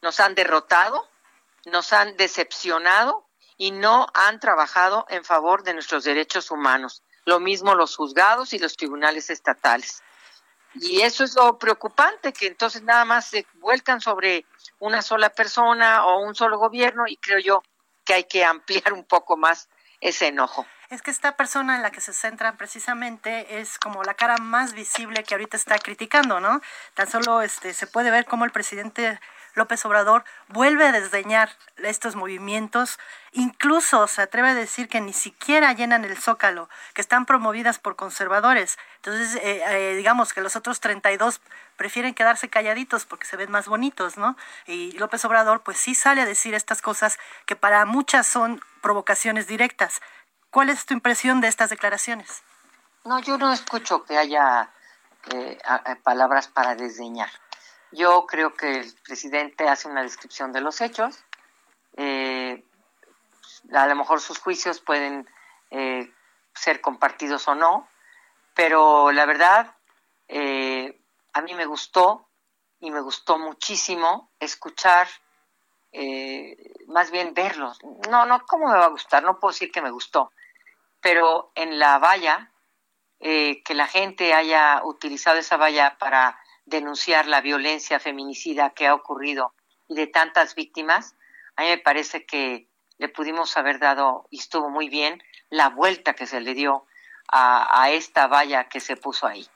[0.01, 1.07] nos han derrotado,
[1.65, 7.04] nos han decepcionado y no han trabajado en favor de nuestros derechos humanos.
[7.25, 10.04] Lo mismo los juzgados y los tribunales estatales.
[10.75, 14.45] Y eso es lo preocupante, que entonces nada más se vuelcan sobre
[14.80, 17.63] una sola persona o un solo gobierno y creo yo
[18.04, 19.69] que hay que ampliar un poco más
[20.01, 24.13] ese enojo es que esta persona en la que se centran precisamente es como la
[24.13, 26.62] cara más visible que ahorita está criticando, ¿no?
[26.93, 29.19] Tan solo este se puede ver cómo el presidente
[29.55, 32.99] López Obrador vuelve a desdeñar estos movimientos,
[33.31, 37.95] incluso se atreve a decir que ni siquiera llenan el zócalo, que están promovidas por
[37.95, 38.77] conservadores.
[38.97, 41.41] Entonces, eh, eh, digamos que los otros 32
[41.77, 44.35] prefieren quedarse calladitos porque se ven más bonitos, ¿no?
[44.67, 49.47] Y López Obrador, pues sí sale a decir estas cosas que para muchas son provocaciones
[49.47, 50.01] directas.
[50.51, 52.43] ¿Cuál es tu impresión de estas declaraciones?
[53.03, 54.69] No, yo no escucho que haya
[55.31, 55.57] eh,
[56.03, 57.29] palabras para desdeñar.
[57.91, 61.24] Yo creo que el presidente hace una descripción de los hechos.
[61.98, 62.63] Eh,
[63.74, 65.28] a lo mejor sus juicios pueden
[65.71, 66.12] eh,
[66.54, 67.89] ser compartidos o no,
[68.54, 69.76] pero la verdad,
[71.34, 72.30] a mí me gustó
[72.80, 75.08] y me gustó muchísimo escuchar
[75.98, 77.80] eh, más bien verlos.
[78.10, 79.24] No, no, ¿cómo me va a gustar?
[79.24, 80.34] No puedo decir que me gustó,
[81.00, 82.52] pero en la valla,
[83.21, 88.93] eh, que la gente haya utilizado esa valla para denunciar la violencia feminicida que ha
[88.93, 89.54] ocurrido
[89.88, 91.15] y de tantas víctimas,
[91.56, 96.13] a mí me parece que le pudimos haber dado, y estuvo muy bien, la vuelta
[96.13, 96.86] que se le dio
[97.28, 99.47] a, a esta valla que se puso ahí.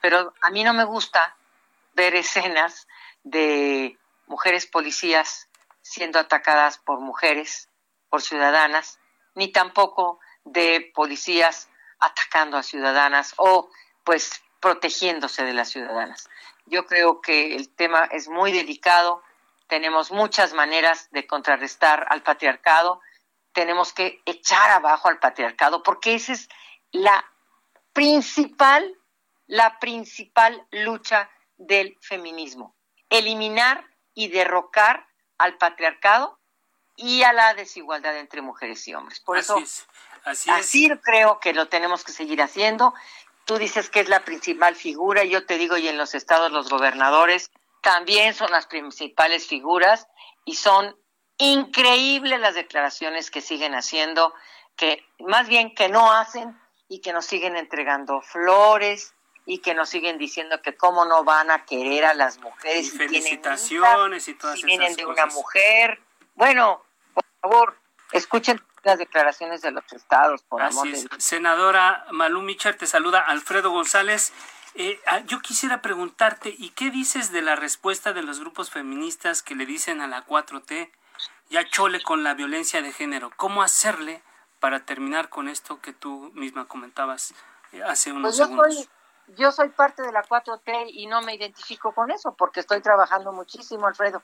[0.00, 1.36] Pero a mí no me gusta
[1.94, 2.88] ver escenas
[3.22, 5.48] de mujeres policías
[5.82, 7.68] siendo atacadas por mujeres,
[8.08, 8.98] por ciudadanas,
[9.34, 11.68] ni tampoco de policías
[11.98, 13.70] atacando a ciudadanas o
[14.04, 16.28] pues protegiéndose de las ciudadanas.
[16.66, 19.22] Yo creo que el tema es muy delicado,
[19.66, 23.00] tenemos muchas maneras de contrarrestar al patriarcado,
[23.52, 26.48] tenemos que echar abajo al patriarcado porque esa es
[26.90, 27.24] la
[27.92, 28.94] principal,
[29.46, 32.76] la principal lucha del feminismo,
[33.10, 35.06] eliminar y derrocar
[35.38, 36.38] al patriarcado
[36.96, 39.20] y a la desigualdad entre mujeres y hombres.
[39.20, 39.56] Por eso,
[40.24, 42.92] así, creo que lo tenemos que seguir haciendo.
[43.48, 46.52] Tú dices que es la principal figura, y yo te digo, y en los estados
[46.52, 50.06] los gobernadores también son las principales figuras
[50.44, 50.94] y son
[51.38, 54.34] increíbles las declaraciones que siguen haciendo,
[54.76, 59.14] que más bien que no hacen y que nos siguen entregando flores,
[59.46, 62.92] y que nos siguen diciendo que cómo no van a querer a las mujeres.
[62.92, 65.98] Y felicitaciones y todas si vienen de una mujer.
[66.34, 66.84] Bueno,
[67.14, 67.78] por favor,
[68.12, 71.08] escuchen las declaraciones de los estados, por amor de Dios.
[71.18, 74.32] Senadora Malú Michar, te saluda Alfredo González.
[74.74, 79.42] Eh, ah, yo quisiera preguntarte, ¿y qué dices de la respuesta de los grupos feministas
[79.42, 80.90] que le dicen a la 4T,
[81.50, 83.30] ya chole con la violencia de género?
[83.36, 84.22] ¿Cómo hacerle
[84.58, 87.34] para terminar con esto que tú misma comentabas
[87.72, 88.88] eh, hace unos pues segundos?
[89.36, 93.32] yo soy parte de la 4T y no me identifico con eso porque estoy trabajando
[93.32, 94.22] muchísimo, Alfredo.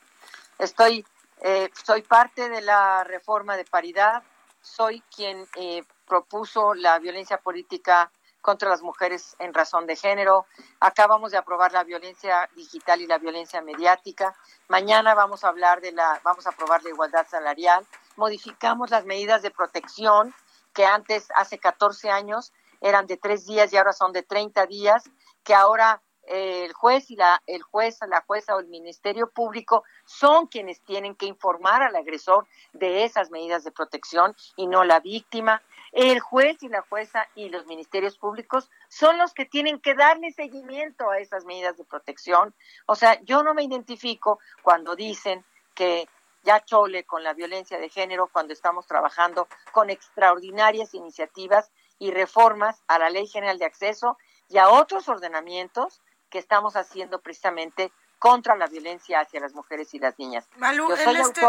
[0.58, 1.04] Estoy,
[1.42, 4.22] eh, soy parte de la reforma de paridad,
[4.64, 10.46] soy quien eh, propuso la violencia política contra las mujeres en razón de género.
[10.80, 14.34] Acabamos de aprobar la violencia digital y la violencia mediática.
[14.68, 17.86] Mañana vamos a hablar de la, vamos a aprobar la igualdad salarial.
[18.16, 20.34] Modificamos las medidas de protección
[20.74, 25.04] que antes, hace 14 años, eran de tres días y ahora son de 30 días,
[25.42, 30.46] que ahora el juez y la el juez, la jueza o el ministerio público son
[30.46, 35.62] quienes tienen que informar al agresor de esas medidas de protección y no la víctima.
[35.92, 40.32] El juez y la jueza y los ministerios públicos son los que tienen que darle
[40.32, 42.54] seguimiento a esas medidas de protección.
[42.86, 46.08] O sea, yo no me identifico cuando dicen que
[46.42, 52.82] ya chole con la violencia de género cuando estamos trabajando con extraordinarias iniciativas y reformas
[52.86, 56.02] a la Ley General de Acceso y a otros ordenamientos
[56.34, 60.44] que estamos haciendo precisamente contra la violencia hacia las mujeres y las niñas.
[60.60, 61.40] en, este,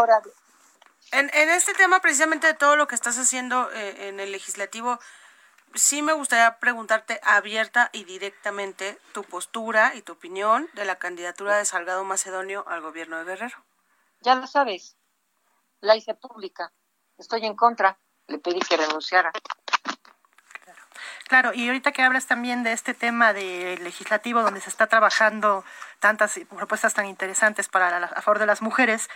[1.10, 5.00] en, este tema precisamente de todo lo que estás haciendo eh, en el legislativo,
[5.74, 11.56] sí me gustaría preguntarte abierta y directamente tu postura y tu opinión de la candidatura
[11.56, 13.64] de Salgado Macedonio al gobierno de Guerrero.
[14.20, 14.96] Ya lo sabes,
[15.80, 16.72] la hice pública,
[17.18, 19.32] estoy en contra, le pedí que renunciara.
[21.28, 25.64] Claro, y ahorita que hablas también de este tema de legislativo donde se está trabajando
[25.98, 29.08] tantas propuestas tan interesantes para a favor de las mujeres,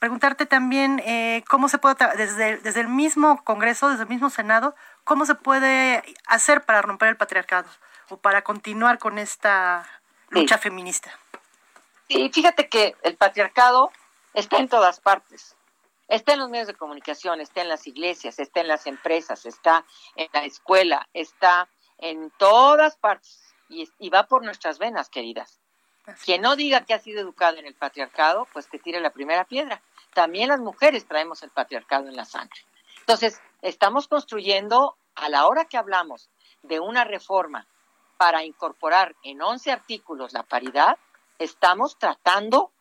[0.00, 4.74] preguntarte también eh, cómo se puede, desde, desde el mismo Congreso, desde el mismo Senado,
[5.04, 7.68] cómo se puede hacer para romper el patriarcado
[8.08, 9.86] o para continuar con esta
[10.30, 11.10] lucha feminista.
[12.08, 13.92] Sí, fíjate que el patriarcado
[14.34, 15.54] está en todas partes.
[16.08, 19.84] Está en los medios de comunicación, está en las iglesias, está en las empresas, está
[20.16, 21.68] en la escuela, está
[21.98, 25.60] en todas partes y, va por nuestras venas, queridas.
[26.24, 29.44] Quien no diga que ha sido educado en el patriarcado, pues que tire la primera
[29.44, 29.82] piedra.
[30.14, 32.58] También las mujeres traemos el patriarcado en la sangre.
[33.00, 36.30] Entonces, estamos construyendo, a la hora que hablamos
[36.62, 37.66] de una reforma
[38.16, 40.96] para incorporar en 11 artículos la paridad,
[41.38, 42.72] estamos tratando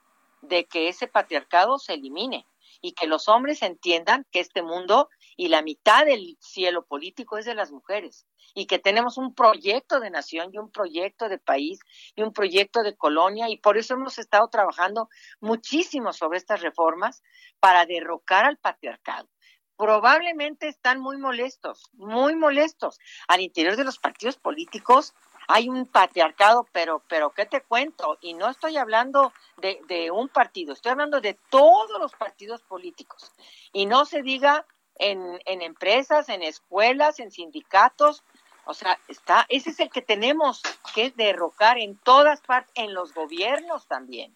[0.41, 2.45] de que ese patriarcado se elimine
[2.81, 7.45] y que los hombres entiendan que este mundo y la mitad del cielo político es
[7.45, 11.79] de las mujeres y que tenemos un proyecto de nación y un proyecto de país
[12.15, 15.09] y un proyecto de colonia y por eso hemos estado trabajando
[15.39, 17.21] muchísimo sobre estas reformas
[17.59, 19.29] para derrocar al patriarcado
[19.77, 22.99] probablemente están muy molestos, muy molestos.
[23.27, 25.13] Al interior de los partidos políticos
[25.47, 28.17] hay un patriarcado, pero, pero ¿qué te cuento?
[28.21, 33.31] Y no estoy hablando de, de un partido, estoy hablando de todos los partidos políticos.
[33.71, 38.23] Y no se diga en, en empresas, en escuelas, en sindicatos,
[38.65, 40.61] o sea, está, ese es el que tenemos
[40.93, 44.35] que derrocar en todas partes, en los gobiernos también.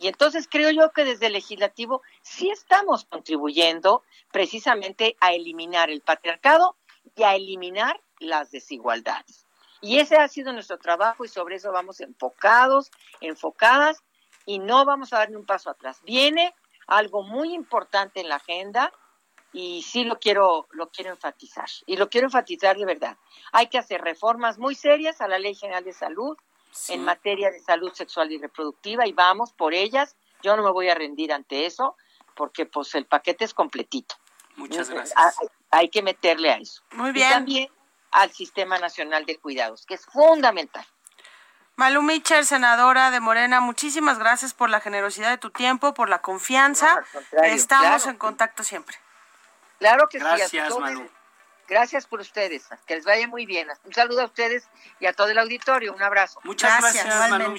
[0.00, 6.00] Y entonces creo yo que desde el legislativo sí estamos contribuyendo precisamente a eliminar el
[6.00, 6.76] patriarcado
[7.14, 9.46] y a eliminar las desigualdades.
[9.80, 14.02] Y ese ha sido nuestro trabajo y sobre eso vamos enfocados, enfocadas
[14.46, 16.00] y no vamos a dar ni un paso atrás.
[16.04, 16.54] Viene
[16.86, 18.92] algo muy importante en la agenda
[19.52, 23.16] y sí lo quiero lo quiero enfatizar y lo quiero enfatizar de verdad.
[23.52, 26.36] Hay que hacer reformas muy serias a la Ley General de Salud
[26.88, 30.16] en materia de salud sexual y reproductiva y vamos por ellas.
[30.42, 31.96] Yo no me voy a rendir ante eso
[32.34, 34.14] porque pues el paquete es completito.
[34.56, 35.36] Muchas gracias.
[35.70, 36.82] Hay, que meterle a eso.
[36.92, 37.28] Muy bien.
[37.28, 37.68] Y también
[38.10, 40.86] al Sistema Nacional de Cuidados, que es fundamental.
[41.76, 46.20] Malu Mitchell, senadora de Morena, muchísimas gracias por la generosidad de tu tiempo, por la
[46.20, 47.02] confianza.
[47.42, 48.96] Estamos en contacto siempre.
[49.78, 50.58] Claro que gracias, sí.
[50.58, 51.10] Gracias,
[51.70, 52.68] Gracias por ustedes.
[52.84, 53.68] Que les vaya muy bien.
[53.84, 54.66] Un saludo a ustedes
[54.98, 55.94] y a todo el auditorio.
[55.94, 56.40] Un abrazo.
[56.42, 57.56] Muchas gracias, Manu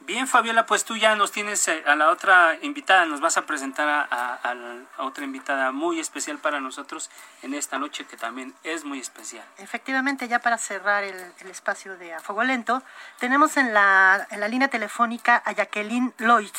[0.00, 3.06] Bien, Fabiola, pues tú ya nos tienes eh, a la otra invitada.
[3.06, 4.56] Nos vas a presentar a,
[4.98, 7.10] otra invitada muy especial para nosotros
[7.42, 9.44] en esta noche, que también es muy especial.
[9.58, 12.82] Efectivamente, ya para cerrar el, espacio de A Fuego Lento,
[13.20, 16.50] tenemos en la, en la línea telefónica a Jacqueline Lloyd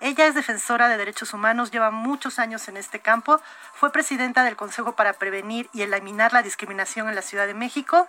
[0.00, 3.40] ella es defensora de derechos humanos, lleva muchos años en este campo,
[3.74, 8.08] fue presidenta del Consejo para Prevenir y Eliminar la Discriminación en la Ciudad de México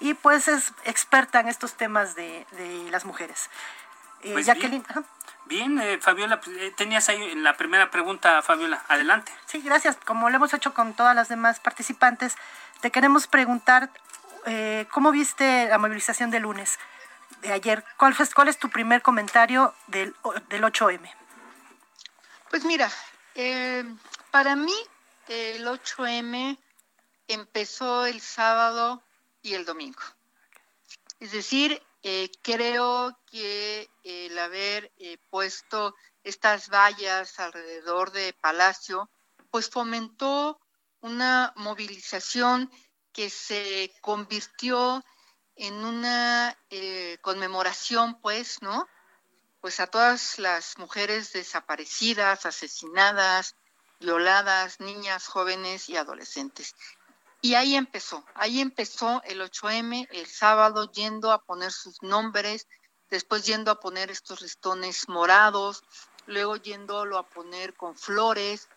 [0.00, 2.46] y pues es experta en estos temas de,
[2.90, 3.50] las mujeres.
[4.22, 4.84] Eh, pues Jacqueline.
[5.44, 9.32] Bien, eh, Fabiola, pues, eh, tenías ahí la primera pregunta, Fabiola, adelante.
[9.46, 9.96] Sí, gracias.
[10.04, 12.34] Como lo hemos hecho con todas las demás participantes,
[12.80, 13.90] te queremos preguntar
[14.92, 16.78] cómo viste la movilización de lunes,
[17.42, 17.82] de ayer.
[17.96, 20.14] ¿Cuál, fue, cuál es tu primer comentario del,
[20.48, 21.00] del 8M?
[22.56, 22.90] Pues mira,
[23.34, 23.84] eh,
[24.30, 24.72] para mí
[25.28, 26.58] el 8M
[27.28, 29.02] empezó el sábado
[29.42, 30.00] y el domingo.
[31.20, 35.94] Es decir, eh, creo que el haber eh, puesto
[36.24, 39.10] estas vallas alrededor de Palacio,
[39.50, 40.58] pues fomentó
[41.00, 42.70] una movilización
[43.12, 45.04] que se convirtió
[45.56, 46.56] en una
[47.20, 48.88] conmemoración, pues, ¿no?
[49.66, 53.56] Pues a todas las mujeres desaparecidas, asesinadas,
[53.98, 56.76] violadas, niñas, jóvenes y adolescentes.
[57.40, 62.68] Y ahí empezó, ahí empezó el 8M el sábado yendo a poner sus nombres,
[63.10, 65.82] después yendo a poner estos listones morados,
[66.26, 68.68] luego yéndolo a poner con flores,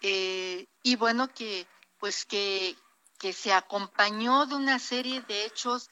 [0.00, 1.66] eh, y bueno, que
[1.98, 2.76] pues que,
[3.18, 5.90] que se acompañó de una serie de hechos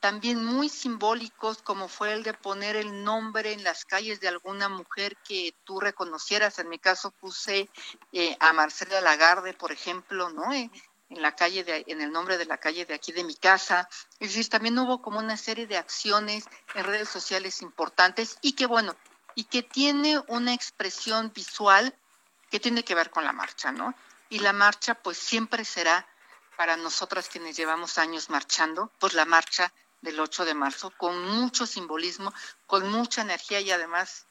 [0.00, 4.68] también muy simbólicos como fue el de poner el nombre en las calles de alguna
[4.68, 6.58] mujer que tú reconocieras.
[6.58, 7.68] En mi caso puse
[8.12, 10.52] eh, a Marcela Lagarde, por ejemplo, ¿no?
[10.52, 10.70] Eh,
[11.10, 13.88] en la calle de, en el nombre de la calle de aquí de mi casa.
[14.20, 16.44] Es decir, también hubo como una serie de acciones
[16.74, 18.94] en redes sociales importantes y que bueno,
[19.34, 21.94] y que tiene una expresión visual
[22.50, 23.94] que tiene que ver con la marcha, ¿no?
[24.28, 26.06] Y la marcha pues siempre será
[26.56, 31.66] para nosotras quienes llevamos años marchando, pues la marcha del 8 de marzo con mucho
[31.66, 32.32] simbolismo,
[32.66, 34.26] con mucha energía y además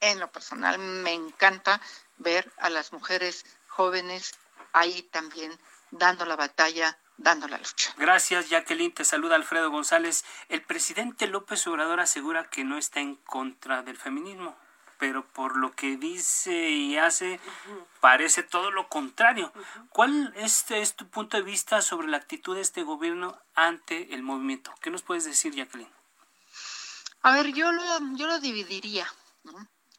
[0.00, 1.80] en lo personal me encanta
[2.18, 4.34] ver a las mujeres jóvenes
[4.72, 5.58] ahí también
[5.90, 7.94] dando la batalla, dando la lucha.
[7.96, 8.92] Gracias, Jacqueline.
[8.92, 10.24] Te saluda Alfredo González.
[10.48, 14.56] El presidente López Obrador asegura que no está en contra del feminismo
[15.02, 17.40] pero por lo que dice y hace
[17.98, 19.52] parece todo lo contrario.
[19.88, 24.22] ¿Cuál es, es, tu punto de vista sobre la actitud de este gobierno ante el
[24.22, 24.72] movimiento?
[24.80, 25.92] ¿Qué nos puedes decir, Jacqueline?
[27.22, 27.82] A ver, yo lo,
[28.14, 29.12] yo lo dividiría.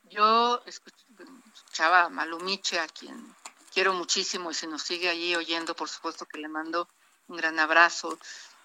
[0.03, 3.35] Yo escuchaba a Malumiche, a quien
[3.73, 6.87] quiero muchísimo y se nos sigue allí oyendo, por supuesto que le mando
[7.27, 8.17] un gran abrazo.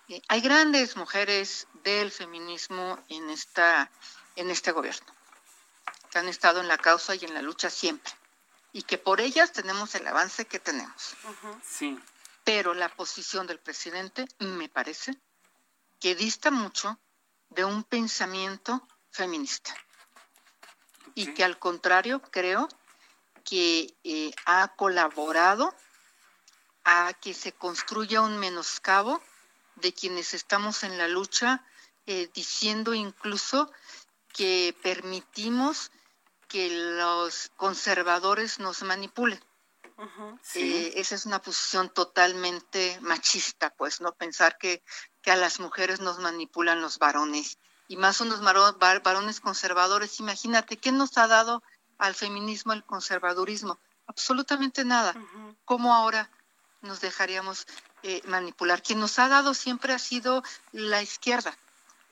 [0.06, 3.90] Eh, hay grandes mujeres del feminismo en, esta,
[4.36, 5.17] en este gobierno
[6.08, 8.12] que han estado en la causa y en la lucha siempre,
[8.72, 11.16] y que por ellas tenemos el avance que tenemos.
[11.62, 11.98] Sí.
[12.44, 15.18] Pero la posición del presidente me parece
[16.00, 16.98] que dista mucho
[17.50, 19.74] de un pensamiento feminista.
[21.14, 22.68] Y que al contrario creo
[23.44, 25.74] que eh, ha colaborado
[26.84, 29.20] a que se construya un menoscabo
[29.76, 31.64] de quienes estamos en la lucha,
[32.06, 33.70] eh, diciendo incluso
[34.32, 35.90] que permitimos
[36.48, 39.40] que los conservadores nos manipulen.
[40.54, 44.12] Eh, esa es una posición totalmente machista, pues, ¿no?
[44.12, 44.82] Pensar que,
[45.22, 47.58] que a las mujeres nos manipulan los varones,
[47.88, 48.40] y más unos
[48.78, 50.20] varones conservadores.
[50.20, 51.62] Imagínate, ¿qué nos ha dado
[51.96, 53.78] al feminismo el conservadurismo?
[54.06, 55.14] Absolutamente nada.
[55.64, 56.30] ¿Cómo ahora
[56.82, 57.66] nos dejaríamos
[58.02, 58.82] eh, manipular?
[58.82, 61.56] Quien nos ha dado siempre ha sido la izquierda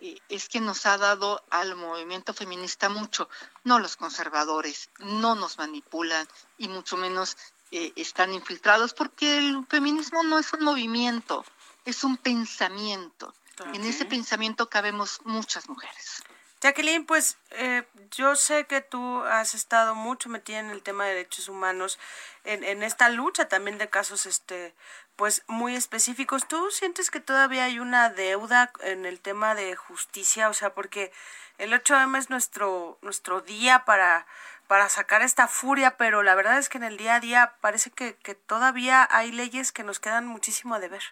[0.00, 3.28] es que nos ha dado al movimiento feminista mucho.
[3.64, 6.26] No los conservadores, no nos manipulan
[6.58, 7.36] y mucho menos
[7.70, 11.44] eh, están infiltrados porque el feminismo no es un movimiento,
[11.84, 13.34] es un pensamiento.
[13.72, 16.22] En ese pensamiento cabemos muchas mujeres.
[16.60, 21.14] Jacqueline, pues eh, yo sé que tú has estado mucho metida en el tema de
[21.14, 21.98] derechos humanos,
[22.44, 24.74] en, en esta lucha también de casos este
[25.16, 26.46] pues muy específicos.
[26.46, 30.48] ¿Tú sientes que todavía hay una deuda en el tema de justicia?
[30.48, 31.10] O sea, porque
[31.58, 34.26] el 8M es nuestro, nuestro día para,
[34.66, 37.90] para sacar esta furia, pero la verdad es que en el día a día parece
[37.90, 41.02] que, que todavía hay leyes que nos quedan muchísimo a deber.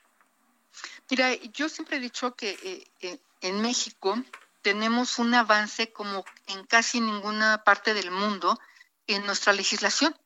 [1.11, 4.17] Mira, yo siempre he dicho que eh, eh, en México
[4.63, 8.59] tenemos un avance como en casi ninguna parte del mundo
[9.07, 10.17] en nuestra legislación.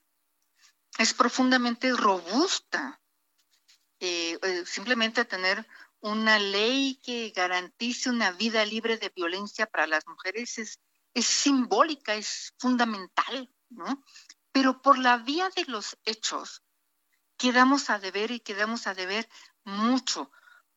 [0.97, 2.98] Es profundamente robusta
[3.99, 5.67] eh, eh, simplemente tener
[6.01, 10.79] una ley que garantice una vida libre de violencia para las mujeres es,
[11.13, 14.03] es simbólica, es fundamental, ¿no?
[14.51, 16.63] Pero por la vía de los hechos
[17.37, 19.27] quedamos a deber y quedamos a deber
[19.63, 20.31] mucho,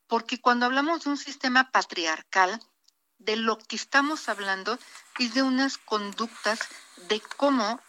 [0.06, 2.60] porque cuando hablamos de un sistema patriarcal,
[3.24, 4.78] de lo que estamos hablando
[5.18, 6.58] es de unas conductas
[7.08, 7.80] de cómo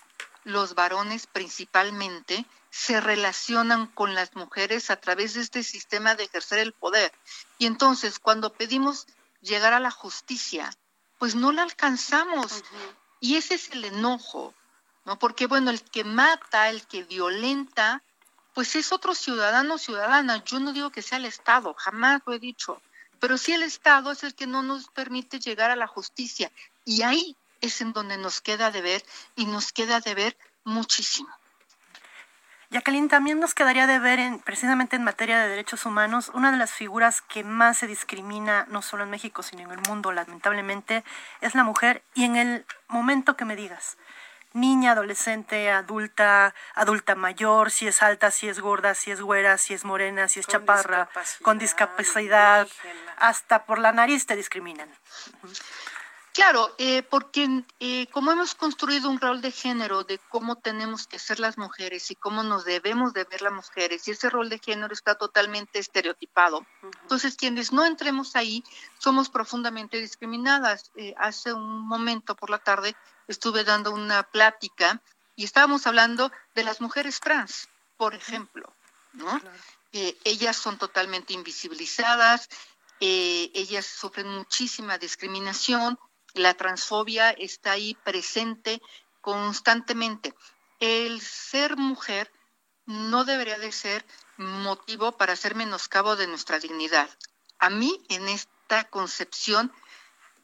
[0.44, 6.58] los varones principalmente se relacionan con las mujeres a través de este sistema de ejercer
[6.58, 7.14] el poder.
[7.60, 9.06] Y entonces, cuando pedimos
[9.42, 10.76] llegar a la justicia,
[11.20, 12.64] pues no la alcanzamos.
[13.20, 14.56] Y ese es el enojo,
[15.06, 15.20] ¿no?
[15.20, 18.02] Porque, bueno, el que mata, el que violenta,
[18.56, 20.44] pues es otro ciudadano o ciudadana.
[20.44, 22.82] Yo no digo que sea el Estado, jamás lo he dicho.
[23.20, 26.52] Pero sí el Estado es el que no nos permite llegar a la justicia.
[26.86, 29.06] Y ahí es en donde nos queda de ver
[29.36, 31.30] y nos queda de ver muchísimo.
[32.74, 36.58] Jacqueline, también nos quedaría de ver en, precisamente en materia de derechos humanos, una de
[36.58, 41.04] las figuras que más se discrimina, no solo en México, sino en el mundo, lamentablemente,
[41.42, 42.02] es la mujer.
[42.16, 43.98] Y en el momento que me digas,
[44.54, 49.76] niña, adolescente, adulta, adulta mayor, si es alta, si es gorda, si es güera, si
[49.76, 51.10] es morena, si es chaparra,
[51.44, 52.68] con discapacidad,
[53.18, 54.90] hasta por la nariz te discriminan.
[56.34, 61.20] Claro, eh, porque eh, como hemos construido un rol de género de cómo tenemos que
[61.20, 64.58] ser las mujeres y cómo nos debemos de ver las mujeres, y ese rol de
[64.58, 66.66] género está totalmente estereotipado,
[67.04, 68.64] entonces quienes no entremos ahí
[68.98, 70.92] somos profundamente discriminadas.
[70.96, 72.96] Eh, hace un momento por la tarde
[73.28, 75.04] estuve dando una plática
[75.36, 78.74] y estábamos hablando de las mujeres trans, por ejemplo,
[79.14, 79.40] ¿no?
[79.92, 82.50] ellas son totalmente invisibilizadas,
[83.00, 86.00] ellas sufren muchísima discriminación,
[86.34, 88.82] la transfobia está ahí presente
[89.22, 90.34] constantemente.
[90.80, 92.32] El ser mujer
[92.86, 94.06] no debería de ser
[94.38, 97.10] motivo para hacer menoscabo de nuestra dignidad.
[97.60, 99.72] A mí, en esta concepción,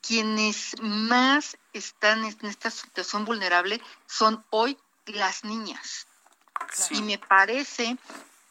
[0.02, 6.08] quienes más están en esta situación vulnerable son hoy las niñas.
[6.92, 7.98] Y me parece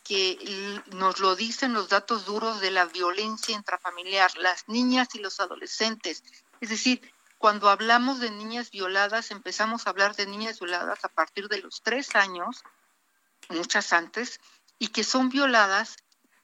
[0.04, 5.38] que nos lo dicen los datos duros de la violencia intrafamiliar, las niñas y los
[5.40, 6.24] adolescentes.
[6.60, 7.00] Es decir,
[7.38, 11.82] cuando hablamos de niñas violadas, empezamos a hablar de niñas violadas a partir de los
[11.82, 12.64] tres años,
[13.48, 14.40] muchas antes,
[14.78, 15.96] y que son violadas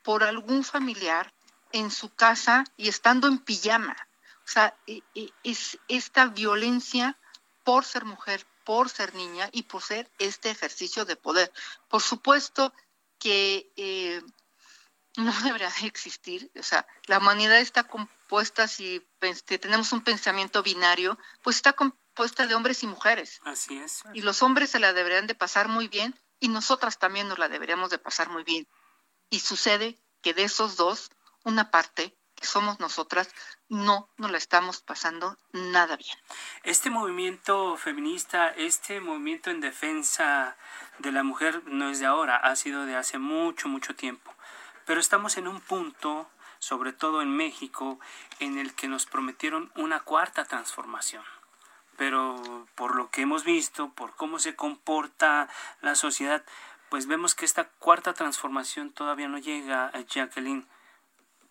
[0.03, 1.34] por algún familiar
[1.72, 3.97] en su casa y estando en pijama.
[4.45, 7.18] O sea, e, e, es esta violencia
[7.64, 11.53] por ser mujer, por ser niña y por ser este ejercicio de poder.
[11.88, 12.72] Por supuesto
[13.18, 14.22] que eh,
[15.16, 16.50] no debería de existir.
[16.58, 19.06] O sea, la humanidad está compuesta, si,
[19.60, 23.40] tenemos un pensamiento binario, pues está compuesta de hombres y mujeres.
[23.44, 24.02] Así es.
[24.12, 27.48] Y los hombres se la deberían de pasar muy bien y nosotras también nos la
[27.48, 28.66] deberíamos de pasar muy bien.
[29.30, 31.10] Y sucede que de esos dos,
[31.44, 33.28] una parte, que somos nosotras,
[33.68, 36.16] no nos la estamos pasando nada bien.
[36.64, 40.56] Este movimiento feminista, este movimiento en defensa
[40.98, 44.34] de la mujer no es de ahora, ha sido de hace mucho, mucho tiempo.
[44.87, 46.28] Pero estamos en un punto,
[46.59, 47.99] sobre todo en México,
[48.41, 51.24] en el que nos prometieron una cuarta transformación.
[51.97, 55.49] Pero por lo que hemos visto, por cómo se comporta
[55.80, 56.45] la sociedad,
[56.89, 60.66] pues vemos que esta cuarta transformación todavía no llega, a Jacqueline.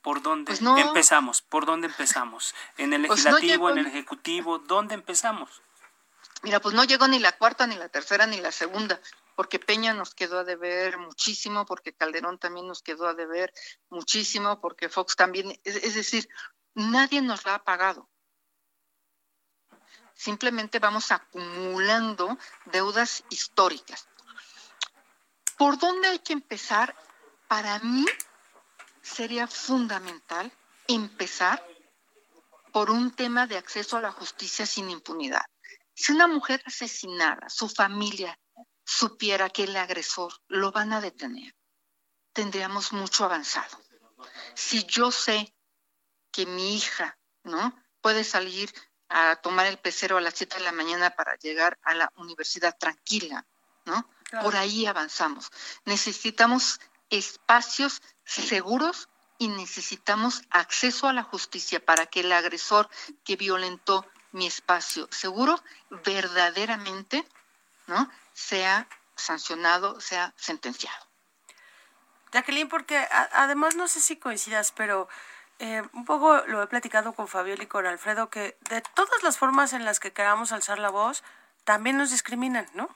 [0.02, 1.42] ¿Por dónde pues empezamos?
[1.42, 2.54] ¿Por dónde empezamos?
[2.78, 4.60] ¿En el pues legislativo, en el ejecutivo?
[4.60, 5.62] ¿Dónde empezamos?
[6.42, 9.00] Mira, pues no llegó ni la cuarta, ni la tercera, ni la segunda
[9.36, 13.54] porque Peña nos quedó a deber muchísimo, porque Calderón también nos quedó a deber
[13.90, 16.28] muchísimo, porque Fox también, es, decir,
[16.74, 18.10] nadie nos la ha pagado.
[20.14, 24.08] Simplemente vamos acumulando deudas históricas.
[25.58, 26.96] ¿Por dónde hay que empezar?
[27.48, 28.06] Para mí
[29.02, 30.52] sería fundamental
[30.88, 31.66] empezar
[32.72, 35.46] por un tema de acceso a la justicia sin impunidad.
[35.94, 38.38] Si una mujer asesinada, su familia
[38.84, 41.56] supiera que el agresor lo van a detener,
[42.34, 43.80] tendríamos mucho avanzado.
[44.56, 45.54] Si yo sé
[46.32, 47.78] que mi hija, ¿no?
[48.02, 48.74] Puede salir
[49.10, 52.76] a tomar el pecero a las 7 de la mañana para llegar a la universidad
[52.78, 53.46] tranquila,
[53.86, 54.10] ¿no?
[54.42, 55.52] Por ahí avanzamos.
[55.86, 56.80] Necesitamos
[57.10, 62.90] espacios seguros y necesitamos acceso a la justicia para que el agresor
[63.24, 65.62] que violentó mi espacio seguro
[66.04, 67.28] verdaderamente
[67.88, 68.10] ¿no?
[68.34, 71.08] sea sancionado, sea sentenciado.
[72.32, 72.98] Jacqueline, porque
[73.34, 75.08] además no sé si coincidas, pero
[75.60, 79.38] eh, un poco lo he platicado con Fabiola y con Alfredo, que de todas las
[79.38, 81.24] formas en las que queramos alzar la voz,
[81.64, 82.90] también nos discriminan, ¿no?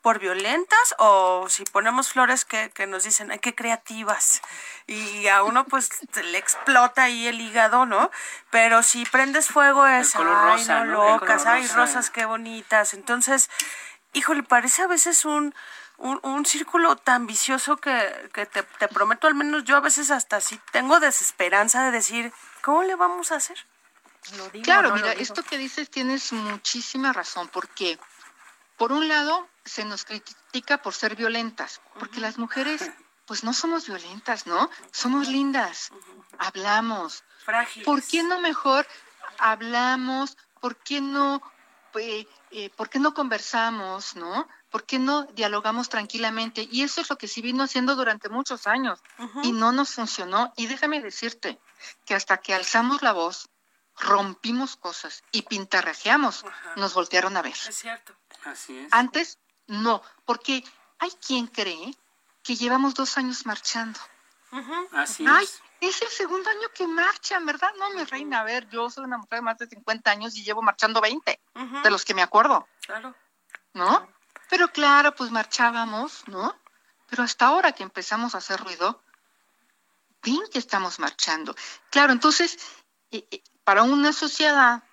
[0.00, 4.42] Por violentas o si ponemos flores que, que nos dicen, ay, qué creativas.
[4.86, 5.90] Y a uno pues
[6.22, 8.10] le explota ahí el hígado, ¿no?
[8.50, 12.94] Pero si prendes fuego es, ay, rosa, no, locas, ay, rosas, qué bonitas.
[12.94, 13.50] Entonces,
[14.12, 15.54] híjole, parece a veces un,
[15.98, 20.36] un, círculo tan vicioso que, que te, te prometo, al menos yo a veces hasta
[20.36, 22.32] así tengo desesperanza de decir,
[22.62, 23.58] ¿cómo le vamos a hacer?
[24.62, 27.98] claro, mira, esto que dices tienes muchísima razón, porque
[28.76, 32.90] por un lado se nos critica por ser violentas, porque las mujeres
[33.26, 34.70] pues no somos violentas, ¿no?
[34.90, 35.90] Somos lindas,
[36.38, 37.24] hablamos.
[37.44, 37.86] Frágiles.
[37.86, 38.86] ¿Por qué no mejor
[39.38, 40.36] hablamos?
[40.60, 41.42] ¿Por qué no,
[41.94, 44.46] eh, eh, ¿por qué no conversamos, no?
[44.70, 46.68] ¿Por qué no dialogamos tranquilamente?
[46.70, 49.00] Y eso es lo que sí vino haciendo durante muchos años
[49.42, 50.52] y no nos funcionó.
[50.56, 51.58] Y déjame decirte
[52.04, 53.48] que hasta que alzamos la voz,
[53.96, 56.44] rompimos cosas y pintarrajeamos,
[56.76, 57.52] nos voltearon a ver.
[57.52, 58.14] Es cierto.
[58.44, 58.92] Así es.
[58.92, 60.64] Antes, no, porque
[60.98, 61.96] hay quien cree
[62.42, 63.98] que llevamos dos años marchando.
[64.92, 65.62] Así Ay, es.
[65.88, 67.70] Es el segundo año que marchan, ¿verdad?
[67.76, 70.44] No, mi reina, a ver, yo soy una mujer de más de 50 años y
[70.44, 71.40] llevo marchando 20,
[71.82, 72.68] de los que me acuerdo.
[72.86, 73.14] Claro.
[73.74, 74.08] ¿No?
[74.48, 76.54] Pero claro, pues marchábamos, ¿no?
[77.08, 79.02] Pero hasta ahora que empezamos a hacer ruido,
[80.22, 81.54] ven que estamos marchando.
[81.90, 82.58] Claro, entonces,
[83.10, 84.84] eh, eh, para una sociedad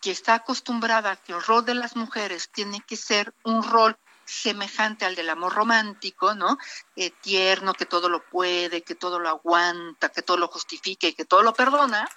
[0.00, 3.98] que está acostumbrada a que el rol de las mujeres tiene que ser un rol
[4.24, 6.58] semejante al del amor romántico, ¿no?
[6.96, 11.14] Eh, tierno, que todo lo puede, que todo lo aguanta, que todo lo justifica y
[11.14, 12.08] que todo lo perdona,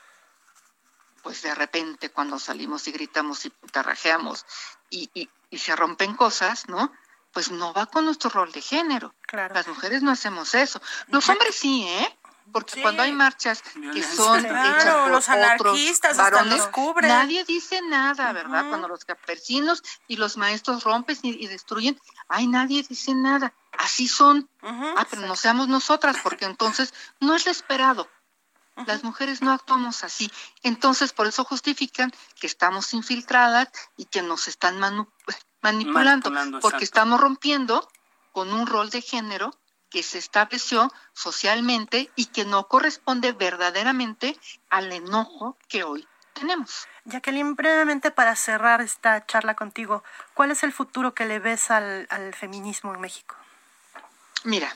[1.23, 4.45] pues de repente cuando salimos y gritamos y tarrajeamos
[4.89, 6.91] y, y, y se rompen cosas, ¿no?
[7.31, 9.13] Pues no va con nuestro rol de género.
[9.21, 9.55] Claro.
[9.55, 10.81] Las mujeres no hacemos eso.
[11.07, 12.19] Los hombres sí, ¿eh?
[12.51, 13.61] Porque cuando hay marchas
[13.93, 17.09] que son Claro, hechas por los anarquistas varones, los cubren.
[17.09, 18.67] nadie dice nada, ¿verdad?
[18.69, 23.53] Cuando los campesinos y los maestros rompen y, y destruyen, ay, nadie dice nada.
[23.77, 24.49] Así son.
[24.61, 28.07] Ah, pero no seamos nosotras, porque entonces no es lo esperado.
[28.85, 30.29] Las mujeres no actuamos así.
[30.61, 35.07] Entonces, por eso justifican que estamos infiltradas y que nos están manu-
[35.61, 36.83] manipulando, Manipulando, porque exacto.
[36.83, 37.89] estamos rompiendo
[38.33, 39.57] con un rol de género
[39.95, 44.37] que se estableció socialmente y que no corresponde verdaderamente
[44.69, 46.85] al enojo que hoy tenemos.
[47.05, 52.07] Jacqueline, brevemente para cerrar esta charla contigo, ¿cuál es el futuro que le ves al,
[52.09, 53.37] al feminismo en México?
[54.43, 54.75] Mira,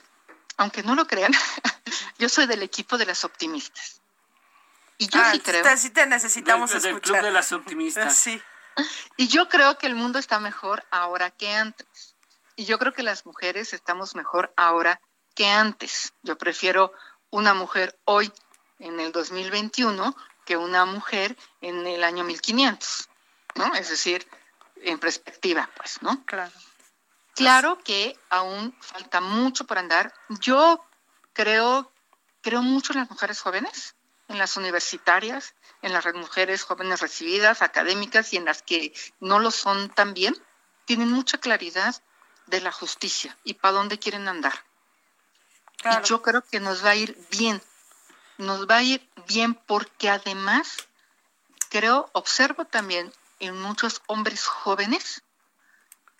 [0.55, 1.33] aunque no lo crean,
[2.17, 3.99] yo soy del equipo de las optimistas.
[4.99, 5.63] Y yo Ah, sí creo.
[5.63, 7.15] te- sí te necesitamos Del- del escuchar.
[7.17, 8.15] Club de las Optimistas.
[8.23, 8.41] Sí.
[9.17, 12.15] Y yo creo que el mundo está mejor ahora que antes.
[12.55, 15.01] Y yo creo que las mujeres estamos mejor ahora
[15.39, 16.11] que antes.
[16.21, 16.91] Yo prefiero
[17.29, 18.29] una mujer hoy,
[18.77, 20.13] en el 2021,
[20.45, 23.07] que una mujer en el año 1500,
[23.55, 23.73] ¿no?
[23.75, 24.27] Es decir,
[24.81, 26.25] en perspectiva, pues, ¿no?
[26.25, 26.51] Claro.
[27.35, 30.13] Claro que aún falta mucho por andar.
[30.41, 30.83] Yo
[31.31, 31.89] creo,
[32.41, 33.95] creo mucho en las mujeres jóvenes,
[34.27, 39.51] en las universitarias, en las mujeres jóvenes recibidas, académicas y en las que no lo
[39.51, 40.35] son también.
[40.83, 41.95] Tienen mucha claridad
[42.47, 44.65] de la justicia y para dónde quieren andar.
[45.81, 46.01] Claro.
[46.03, 47.61] Y yo creo que nos va a ir bien.
[48.37, 50.89] Nos va a ir bien porque además
[51.69, 55.23] creo, observo también en muchos hombres jóvenes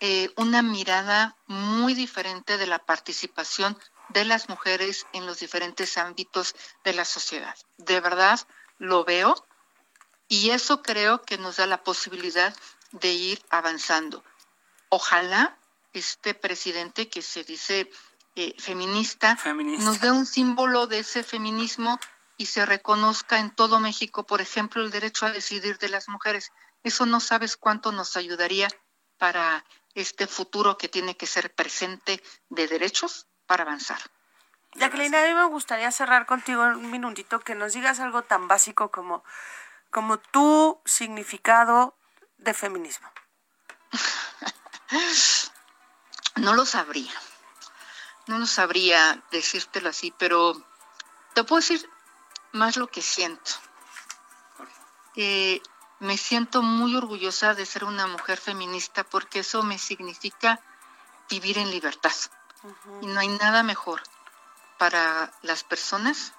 [0.02, 6.54] eh, una mirada muy diferente de la participación de las mujeres en los diferentes ámbitos
[6.84, 7.54] de la sociedad.
[7.76, 8.40] De verdad
[8.78, 9.34] lo veo
[10.26, 12.56] y eso creo que nos da la posibilidad
[12.92, 14.24] de ir avanzando.
[14.88, 15.58] Ojalá
[15.92, 17.90] este presidente que se dice
[18.40, 19.84] eh, feminista, Feminista.
[19.84, 21.98] nos dé un símbolo de ese feminismo
[22.36, 26.52] y se reconozca en todo México, por ejemplo, el derecho a decidir de las mujeres.
[26.82, 28.68] Eso no sabes cuánto nos ayudaría
[29.18, 29.64] para
[29.94, 34.00] este futuro que tiene que ser presente de derechos para avanzar.
[34.74, 38.90] Jacqueline, a mí me gustaría cerrar contigo un minutito que nos digas algo tan básico
[38.90, 39.22] como
[39.90, 41.96] como tu significado
[42.38, 43.08] de feminismo?
[46.36, 47.12] No lo sabría.
[48.26, 50.54] No lo sabría decírtelo así, pero
[51.34, 51.88] te puedo decir
[52.52, 53.52] más lo que siento.
[55.16, 55.60] Eh,
[55.98, 60.60] me siento muy orgullosa de ser una mujer feminista porque eso me significa
[61.28, 62.12] vivir en libertad.
[63.00, 64.02] Y no hay nada mejor
[64.78, 66.32] para las personas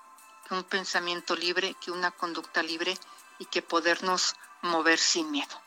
[0.48, 2.98] que un pensamiento libre, que una conducta libre
[3.40, 5.62] y que podernos mover sin miedo.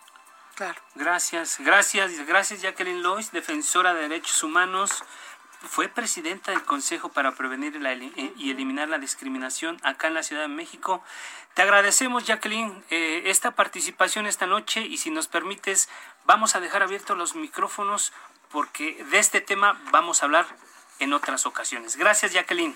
[0.55, 0.81] Claro.
[0.95, 5.03] Gracias, gracias, gracias Jacqueline Lois, defensora de derechos humanos.
[5.69, 10.43] Fue presidenta del Consejo para Prevenir eh, y Eliminar la Discriminación acá en la Ciudad
[10.43, 11.03] de México.
[11.55, 15.89] Te agradecemos, Jacqueline, eh, esta participación esta noche y si nos permites,
[16.25, 18.13] vamos a dejar abiertos los micrófonos
[18.51, 20.47] porque de este tema vamos a hablar
[21.01, 21.97] en otras ocasiones.
[21.97, 22.75] Gracias, Jacqueline.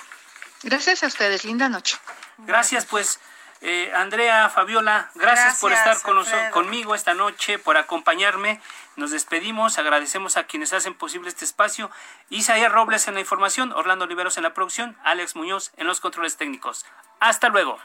[0.63, 1.45] Gracias a ustedes.
[1.45, 1.97] Linda noche.
[2.39, 3.21] Gracias, pues.
[3.61, 8.61] Eh, Andrea, Fabiola, gracias, por estar con conmigo esta noche, por acompañarme.
[8.97, 11.91] Nos despedimos, agradecemos a quienes hacen posible este espacio.
[12.31, 16.37] Isaías Robles en la información, Orlando Oliveros en la producción, Alex Muñoz en los controles
[16.37, 16.87] técnicos.
[17.19, 17.79] Hasta luego.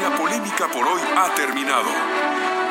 [0.00, 2.23] La polémica por hoy ha terminado.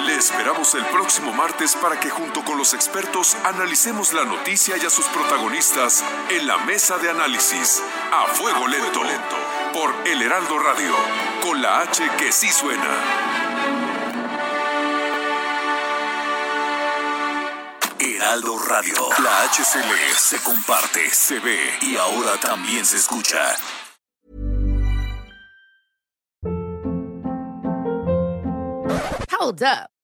[0.05, 4.85] Le esperamos el próximo martes para que junto con los expertos analicemos la noticia y
[4.85, 7.81] a sus protagonistas en la mesa de análisis
[8.11, 9.35] a fuego lento, lento
[9.73, 10.93] por El Heraldo Radio,
[11.41, 12.83] con la H que sí suena.
[17.99, 23.55] Heraldo Radio, la HCL se comparte, se ve y ahora también se escucha.
[29.39, 29.92] Hold up.